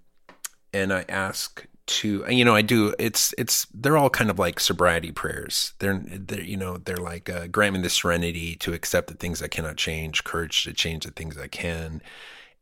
and 0.73 0.93
I 0.93 1.05
ask 1.09 1.67
to, 1.91 2.25
you 2.29 2.45
know, 2.45 2.55
I 2.55 2.63
do. 2.63 2.95
It's 2.99 3.35
it's 3.37 3.67
they're 3.75 3.97
all 3.97 4.11
kind 4.11 4.31
of 4.31 4.39
like 4.39 4.61
sobriety 4.61 5.13
prayers. 5.13 5.75
They're 5.79 6.03
they're 6.05 6.43
you 6.43 6.57
know 6.57 6.79
they're 6.79 6.97
like 6.97 7.29
uh, 7.29 7.49
grant 7.49 7.75
me 7.75 7.83
the 7.83 7.91
serenity 7.91 8.57
to 8.57 8.73
accept 8.73 9.09
the 9.09 9.15
things 9.15 9.43
I 9.43 9.49
cannot 9.49 9.77
change, 9.77 10.25
courage 10.25 10.65
to 10.65 10.73
change 10.73 11.05
the 11.05 11.11
things 11.11 11.37
I 11.37 11.49
can, 11.49 12.01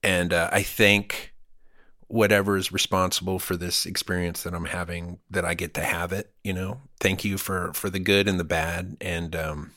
and 0.02 0.32
uh, 0.32 0.48
I 0.52 0.62
thank 0.62 1.34
whatever 2.08 2.56
is 2.56 2.72
responsible 2.72 3.38
for 3.38 3.54
this 3.54 3.84
experience 3.84 4.42
that 4.42 4.54
I'm 4.54 4.64
having 4.64 5.18
that 5.30 5.44
I 5.44 5.52
get 5.52 5.74
to 5.74 5.82
have 5.82 6.12
it, 6.12 6.32
you 6.42 6.54
know. 6.54 6.80
Thank 6.98 7.24
you 7.24 7.36
for 7.36 7.72
for 7.74 7.90
the 7.90 8.00
good 8.00 8.26
and 8.26 8.40
the 8.40 8.44
bad 8.44 8.96
and 9.00 9.36
um 9.36 9.72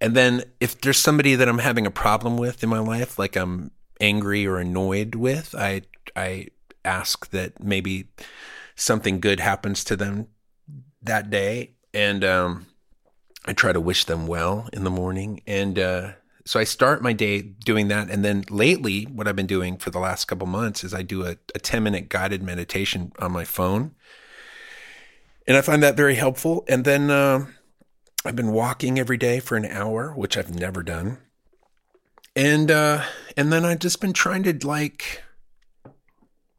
and 0.00 0.16
then 0.16 0.44
if 0.58 0.80
there's 0.80 0.98
somebody 0.98 1.34
that 1.34 1.48
I'm 1.48 1.58
having 1.58 1.86
a 1.86 1.90
problem 1.90 2.38
with 2.38 2.62
in 2.62 2.70
my 2.70 2.78
life 2.78 3.18
like 3.18 3.36
I'm 3.36 3.70
angry 4.00 4.46
or 4.46 4.56
annoyed 4.56 5.14
with, 5.14 5.54
I 5.54 5.82
I 6.16 6.48
ask 6.84 7.30
that 7.30 7.62
maybe 7.62 8.08
something 8.74 9.20
good 9.20 9.40
happens 9.40 9.84
to 9.84 9.96
them 9.96 10.28
that 11.02 11.30
day 11.30 11.74
and 11.92 12.24
um 12.24 12.66
I 13.46 13.52
try 13.52 13.72
to 13.72 13.80
wish 13.80 14.04
them 14.04 14.26
well 14.26 14.68
in 14.72 14.84
the 14.84 14.90
morning 14.90 15.42
and 15.46 15.78
uh 15.78 16.12
so 16.46 16.60
I 16.60 16.64
start 16.64 17.02
my 17.02 17.12
day 17.12 17.40
doing 17.40 17.88
that. 17.88 18.10
And 18.10 18.24
then 18.24 18.44
lately, 18.50 19.04
what 19.04 19.26
I've 19.26 19.36
been 19.36 19.46
doing 19.46 19.78
for 19.78 19.90
the 19.90 19.98
last 19.98 20.26
couple 20.26 20.46
months 20.46 20.84
is 20.84 20.92
I 20.92 21.02
do 21.02 21.24
a, 21.24 21.36
a 21.54 21.58
10 21.58 21.82
minute 21.82 22.08
guided 22.08 22.42
meditation 22.42 23.12
on 23.18 23.32
my 23.32 23.44
phone. 23.44 23.94
And 25.46 25.56
I 25.56 25.62
find 25.62 25.82
that 25.82 25.96
very 25.96 26.16
helpful. 26.16 26.64
And 26.68 26.84
then 26.84 27.10
uh, 27.10 27.46
I've 28.24 28.36
been 28.36 28.52
walking 28.52 28.98
every 28.98 29.16
day 29.16 29.40
for 29.40 29.56
an 29.56 29.64
hour, 29.64 30.12
which 30.14 30.36
I've 30.36 30.54
never 30.54 30.82
done. 30.82 31.18
And 32.36 32.70
uh, 32.70 33.04
and 33.36 33.52
then 33.52 33.64
I've 33.64 33.78
just 33.78 34.00
been 34.00 34.12
trying 34.12 34.42
to 34.42 34.66
like 34.66 35.22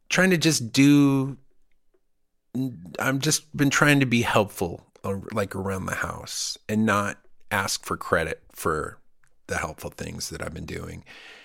trying 0.10 0.30
to 0.30 0.38
just 0.38 0.72
do 0.72 1.38
I've 3.00 3.20
just 3.20 3.56
been 3.56 3.70
trying 3.70 4.00
to 4.00 4.06
be 4.06 4.22
helpful 4.22 4.86
uh, 5.04 5.16
like 5.32 5.56
around 5.56 5.86
the 5.86 5.96
house 5.96 6.58
and 6.70 6.86
not 6.86 7.18
ask 7.52 7.86
for 7.86 7.98
credit 7.98 8.42
for 8.52 8.98
the 9.48 9.58
helpful 9.58 9.92
things 9.92 10.30
that 10.30 10.42
I've 10.42 10.54
been 10.54 10.66
doing. 10.66 11.04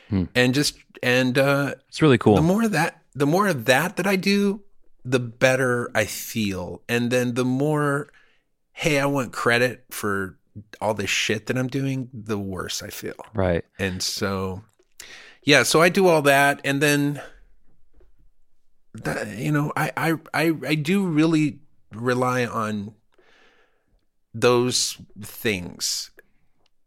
Hmm. 0.08 0.24
And 0.34 0.54
just 0.54 0.78
and 1.02 1.38
uh 1.38 1.74
It's 1.88 2.02
really 2.02 2.18
cool. 2.18 2.36
the 2.36 2.42
more 2.42 2.64
of 2.64 2.72
that 2.72 3.02
the 3.14 3.26
more 3.26 3.46
of 3.48 3.64
that 3.66 3.96
that 3.96 4.06
I 4.06 4.16
do, 4.16 4.62
the 5.04 5.20
better 5.20 5.90
I 5.94 6.04
feel. 6.04 6.82
And 6.88 7.10
then 7.10 7.34
the 7.34 7.44
more 7.44 8.08
hey, 8.72 8.98
I 8.98 9.06
want 9.06 9.32
credit 9.32 9.84
for 9.90 10.38
all 10.80 10.94
this 10.94 11.10
shit 11.10 11.46
that 11.46 11.58
I'm 11.58 11.68
doing, 11.68 12.08
the 12.14 12.38
worse 12.38 12.82
I 12.82 12.88
feel. 12.88 13.14
right. 13.34 13.64
And 13.78 14.02
so 14.02 14.62
yeah, 15.42 15.62
so 15.62 15.80
I 15.80 15.88
do 15.88 16.06
all 16.06 16.22
that 16.22 16.60
and 16.64 16.80
then 16.82 17.20
that, 18.94 19.38
you 19.38 19.52
know, 19.52 19.72
I, 19.76 19.92
I 19.96 20.14
I 20.34 20.52
I 20.66 20.74
do 20.74 21.06
really 21.06 21.60
rely 21.92 22.44
on 22.44 22.94
those 24.34 24.96
things 25.20 26.10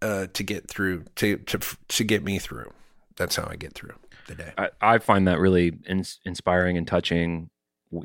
uh, 0.01 0.27
to 0.33 0.43
get 0.43 0.67
through 0.67 1.05
to 1.15 1.37
to 1.37 1.59
to 1.87 2.03
get 2.03 2.23
me 2.23 2.39
through. 2.39 2.71
That's 3.15 3.35
how 3.35 3.47
I 3.49 3.55
get 3.55 3.73
through 3.73 3.95
the 4.27 4.35
day. 4.35 4.53
I, 4.57 4.69
I 4.81 4.97
find 4.97 5.27
that 5.27 5.39
really 5.39 5.73
ins- 5.87 6.19
inspiring 6.25 6.77
and 6.77 6.87
touching. 6.87 7.49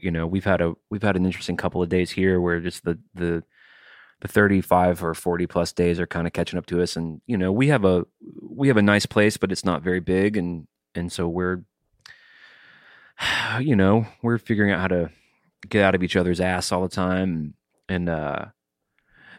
You 0.01 0.11
know, 0.11 0.27
we've 0.27 0.45
had 0.45 0.61
a 0.61 0.75
we've 0.91 1.03
had 1.03 1.17
an 1.17 1.25
interesting 1.25 1.57
couple 1.57 1.83
of 1.83 1.89
days 1.89 2.11
here 2.11 2.41
where 2.41 2.61
just 2.61 2.85
the 2.85 2.99
the 3.15 3.43
the 4.21 4.29
35 4.29 5.05
or 5.05 5.15
40 5.15 5.47
plus 5.47 5.73
days 5.73 6.01
are 6.01 6.07
kind 6.07 6.27
of 6.27 6.33
catching 6.33 6.59
up 6.59 6.67
to 6.67 6.83
us 6.83 6.97
and 6.97 7.21
you 7.27 7.39
know 7.39 7.53
we 7.53 7.69
have 7.69 7.85
a 7.85 8.05
we 8.43 8.67
have 8.67 8.77
a 8.77 8.83
nice 8.83 9.07
place 9.07 9.37
but 9.37 9.53
it's 9.53 9.65
not 9.65 9.83
very 9.83 10.01
big 10.01 10.37
and 10.37 10.67
and 10.97 11.13
so 11.13 11.29
we're 11.29 11.63
you 13.61 13.77
know 13.77 14.07
we're 14.23 14.39
figuring 14.39 14.73
out 14.73 14.81
how 14.81 14.89
to 14.89 15.11
get 15.69 15.85
out 15.85 15.95
of 15.95 16.03
each 16.03 16.17
other's 16.17 16.41
ass 16.41 16.71
all 16.71 16.83
the 16.83 16.89
time 16.89 17.55
and 17.89 18.09
uh 18.09 18.47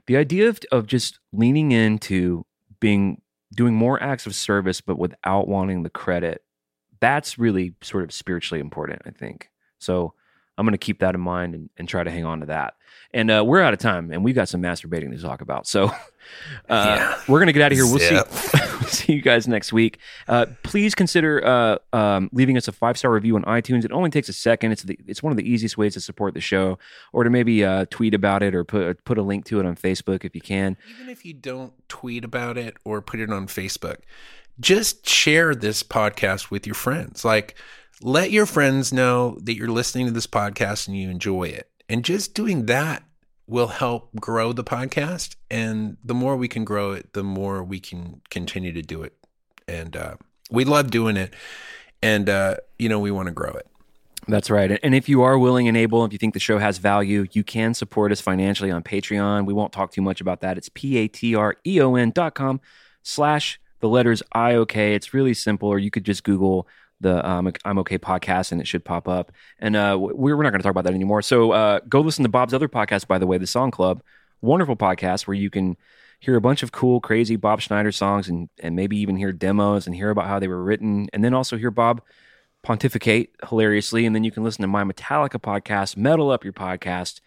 the 0.08 0.18
idea 0.18 0.50
of, 0.50 0.60
of 0.72 0.88
just 0.88 1.20
leaning 1.32 1.72
into 1.72 2.46
being 2.80 3.22
doing 3.56 3.74
more 3.74 4.02
acts 4.02 4.26
of 4.26 4.36
service 4.36 4.82
but 4.82 4.98
without 4.98 5.48
wanting 5.48 5.84
the 5.84 5.90
credit 5.90 6.42
that's 7.00 7.40
really 7.40 7.76
sort 7.82 8.04
of 8.04 8.12
spiritually 8.12 8.60
important, 8.60 9.02
I 9.06 9.12
think. 9.12 9.50
So 9.80 10.14
I'm 10.60 10.66
going 10.66 10.74
to 10.74 10.78
keep 10.78 11.00
that 11.00 11.16
in 11.16 11.22
mind 11.22 11.56
and, 11.56 11.70
and, 11.78 11.88
try 11.88 12.04
to 12.04 12.12
hang 12.12 12.26
on 12.26 12.42
to 12.42 12.48
that. 12.48 12.76
And 13.14 13.32
uh, 13.32 13.44
we're 13.48 13.62
out 13.62 13.72
of 13.74 13.80
time, 13.80 14.12
and 14.12 14.26
we've 14.26 14.36
got 14.36 14.50
some 14.50 14.62
masturbating 14.62 15.16
to 15.16 15.22
talk 15.22 15.40
about. 15.40 15.66
So 15.66 15.86
uh, 15.86 15.92
yeah. 16.70 17.22
we're 17.30 17.40
going 17.40 17.48
to 17.48 17.54
get 17.54 17.62
out 17.62 17.72
of 17.72 17.78
here. 17.78 17.86
We'll 17.86 18.00
see. 18.00 18.20
see 18.88 19.14
you 19.14 19.22
guys 19.22 19.48
next 19.48 19.72
week. 19.72 20.00
Uh, 20.28 20.48
please 20.64 20.94
consider 20.94 21.46
uh, 21.46 21.78
um, 21.96 22.30
leaving 22.34 22.58
us 22.58 22.68
a 22.68 22.74
five 22.74 22.98
star 22.98 23.12
review 23.12 23.38
on 23.38 23.44
iTunes. 23.44 23.86
It 23.86 23.94
only 23.94 24.10
takes 24.10 24.28
a 24.28 24.34
second. 24.34 24.74
It's 24.74 24.84
the, 24.84 25.00
it's 25.08 25.24
one 25.24 25.32
of 25.32 25.38
the 25.38 25.50
easiest 25.50 25.78
ways 25.78 25.94
to 25.94 26.02
support 26.02 26.34
the 26.34 26.42
show, 26.42 26.78
or 27.14 27.24
to 27.24 27.30
maybe 27.30 27.64
uh, 27.64 27.86
tweet 27.90 28.14
about 28.14 28.44
it 28.44 28.54
or 28.54 28.66
put 28.66 29.04
put 29.06 29.18
a 29.18 29.22
link 29.22 29.46
to 29.46 29.62
it 29.62 29.66
on 29.66 29.76
Facebook 29.76 30.26
if 30.26 30.36
you 30.36 30.42
can. 30.42 30.76
Even 30.92 31.10
if 31.10 31.24
you 31.24 31.34
don't 31.34 31.74
tweet 31.88 32.26
about 32.26 32.58
it 32.58 32.76
or 32.84 33.02
put 33.02 33.22
it 33.22 33.32
on 33.32 33.48
Facebook, 33.48 34.00
just 34.60 35.08
share 35.08 35.56
this 35.56 35.84
podcast 35.84 36.52
with 36.52 36.68
your 36.68 36.76
friends. 36.76 37.24
Like 37.24 37.56
let 38.02 38.32
your 38.32 38.46
friends 38.46 38.94
know 38.94 39.38
that 39.42 39.56
you're 39.56 39.68
listening 39.68 40.06
to 40.06 40.12
this 40.12 40.28
podcast 40.28 40.88
and 40.88 40.98
you 40.98 41.10
enjoy 41.10 41.44
it. 41.44 41.70
And 41.88 42.06
just 42.06 42.34
doing 42.34 42.66
that 42.68 43.04
will 43.48 43.68
help 43.68 44.16
grow 44.16 44.54
the 44.54 44.64
podcast. 44.64 45.36
And 45.50 45.98
the 46.04 46.14
more 46.14 46.38
we 46.38 46.48
can 46.48 46.64
grow 46.64 46.92
it, 46.92 47.14
the 47.14 47.24
more 47.24 47.64
we 47.64 47.80
can 47.80 48.22
continue 48.30 48.72
to 48.74 48.82
do 48.82 49.02
it. 49.02 49.14
And 49.68 49.96
uh, 49.98 50.16
we 50.52 50.66
love 50.66 50.92
doing 50.92 51.18
it. 51.18 51.34
And, 52.02 52.30
uh, 52.30 52.58
you 52.78 52.88
know, 52.88 53.00
we 53.00 53.12
want 53.12 53.28
to 53.28 53.34
grow 53.34 53.52
it. 53.52 53.68
That's 54.28 54.50
right. 54.50 54.80
And 54.84 54.94
if 54.94 55.10
you 55.10 55.24
are 55.24 55.38
willing 55.38 55.68
and 55.68 55.76
able, 55.76 56.06
if 56.06 56.14
you 56.14 56.20
think 56.20 56.36
the 56.36 56.40
show 56.40 56.60
has 56.60 56.78
value, 56.78 57.26
you 57.32 57.44
can 57.44 57.74
support 57.74 58.12
us 58.12 58.22
financially 58.22 58.70
on 58.70 58.84
Patreon. 58.84 59.46
We 59.46 59.54
won't 59.54 59.74
talk 59.74 59.92
too 59.92 60.02
much 60.02 60.22
about 60.22 60.42
that. 60.42 60.58
It's 60.58 60.70
P-A-T-R-E-O-N 60.70 62.12
dot 62.12 62.36
com 62.36 62.62
slash 63.02 63.60
the 63.80 63.90
letters 63.90 64.22
I-O-K. 64.34 64.94
It's 64.94 65.14
really 65.14 65.34
simple, 65.34 65.70
or 65.70 65.80
you 65.80 65.90
could 65.90 66.04
just 66.04 66.24
Google 66.24 66.68
the 67.02 67.28
um, 67.28 67.52
I'm 67.66 67.80
Okay 67.80 67.98
podcast, 67.98 68.52
and 68.52 68.62
it 68.62 68.68
should 68.68 68.84
pop 68.84 69.08
up. 69.08 69.32
And 69.60 69.76
uh, 69.76 69.98
we're, 70.00 70.36
we're 70.36 70.44
not 70.44 70.52
going 70.52 70.60
to 70.60 70.64
talk 70.64 70.72
about 70.72 70.86
that 70.86 70.94
anymore. 70.94 71.22
So 71.22 71.52
uh, 71.52 71.80
go 71.88 72.02
listen 72.02 72.24
to 72.24 72.30
Bob's 72.30 72.54
other 72.54 72.68
podcast, 72.68 73.08
by 73.08 73.18
the 73.18 73.28
way, 73.28 73.38
the 73.38 73.48
Song 73.48 73.72
Club, 73.72 74.02
wonderful 74.42 74.76
podcast 74.76 75.28
where 75.28 75.36
you 75.36 75.50
can 75.50 75.78
hear 76.20 76.36
a 76.36 76.42
bunch 76.42 76.64
of 76.64 76.72
cool, 76.72 77.00
crazy 77.00 77.36
Bob 77.36 77.62
Schneider 77.62 77.92
songs, 77.92 78.28
and 78.28 78.50
and 78.60 78.76
maybe 78.76 78.98
even 78.98 79.16
hear 79.16 79.32
demos 79.32 79.88
and 79.88 79.96
hear 79.96 80.10
about 80.10 80.28
how 80.28 80.40
they 80.40 80.48
were 80.48 80.64
written, 80.64 81.08
and 81.14 81.24
then 81.24 81.34
also 81.34 81.58
hear 81.58 81.72
Bob 81.72 82.02
pontificate 82.62 83.36
hilariously, 83.48 84.06
and 84.06 84.14
then 84.14 84.24
you 84.24 84.32
can 84.32 84.44
listen 84.44 84.62
to 84.62 84.68
my 84.68 84.84
Metallica 84.84 85.40
podcast, 85.40 85.96
Metal 85.96 86.30
Up 86.30 86.44
Your 86.44 86.54
Podcast 86.54 87.22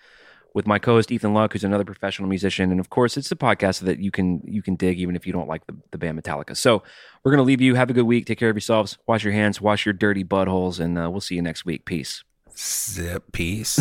with 0.54 0.66
my 0.66 0.78
co-host 0.78 1.10
Ethan 1.10 1.34
Luck, 1.34 1.52
who's 1.52 1.64
another 1.64 1.84
professional 1.84 2.28
musician, 2.28 2.70
and 2.70 2.80
of 2.80 2.90
course, 2.90 3.16
it's 3.16 3.30
a 3.32 3.36
podcast 3.36 3.80
that 3.80 3.98
you 3.98 4.10
can 4.10 4.40
you 4.44 4.62
can 4.62 4.76
dig 4.76 4.98
even 4.98 5.16
if 5.16 5.26
you 5.26 5.32
don't 5.32 5.48
like 5.48 5.66
the, 5.66 5.76
the 5.90 5.98
band 5.98 6.22
Metallica. 6.22 6.56
So 6.56 6.82
we're 7.24 7.32
gonna 7.32 7.42
leave 7.42 7.60
you. 7.60 7.74
Have 7.74 7.90
a 7.90 7.94
good 7.94 8.02
week. 8.02 8.26
Take 8.26 8.38
care 8.38 8.50
of 8.50 8.56
yourselves. 8.56 8.98
Wash 9.06 9.24
your 9.24 9.32
hands. 9.32 9.60
Wash 9.60 9.86
your 9.86 9.92
dirty 9.92 10.24
buttholes, 10.24 10.80
and 10.80 10.98
uh, 10.98 11.10
we'll 11.10 11.20
see 11.20 11.34
you 11.34 11.42
next 11.42 11.64
week. 11.64 11.84
Peace. 11.84 12.24
Zip. 12.56 13.32
Peace. 13.32 13.78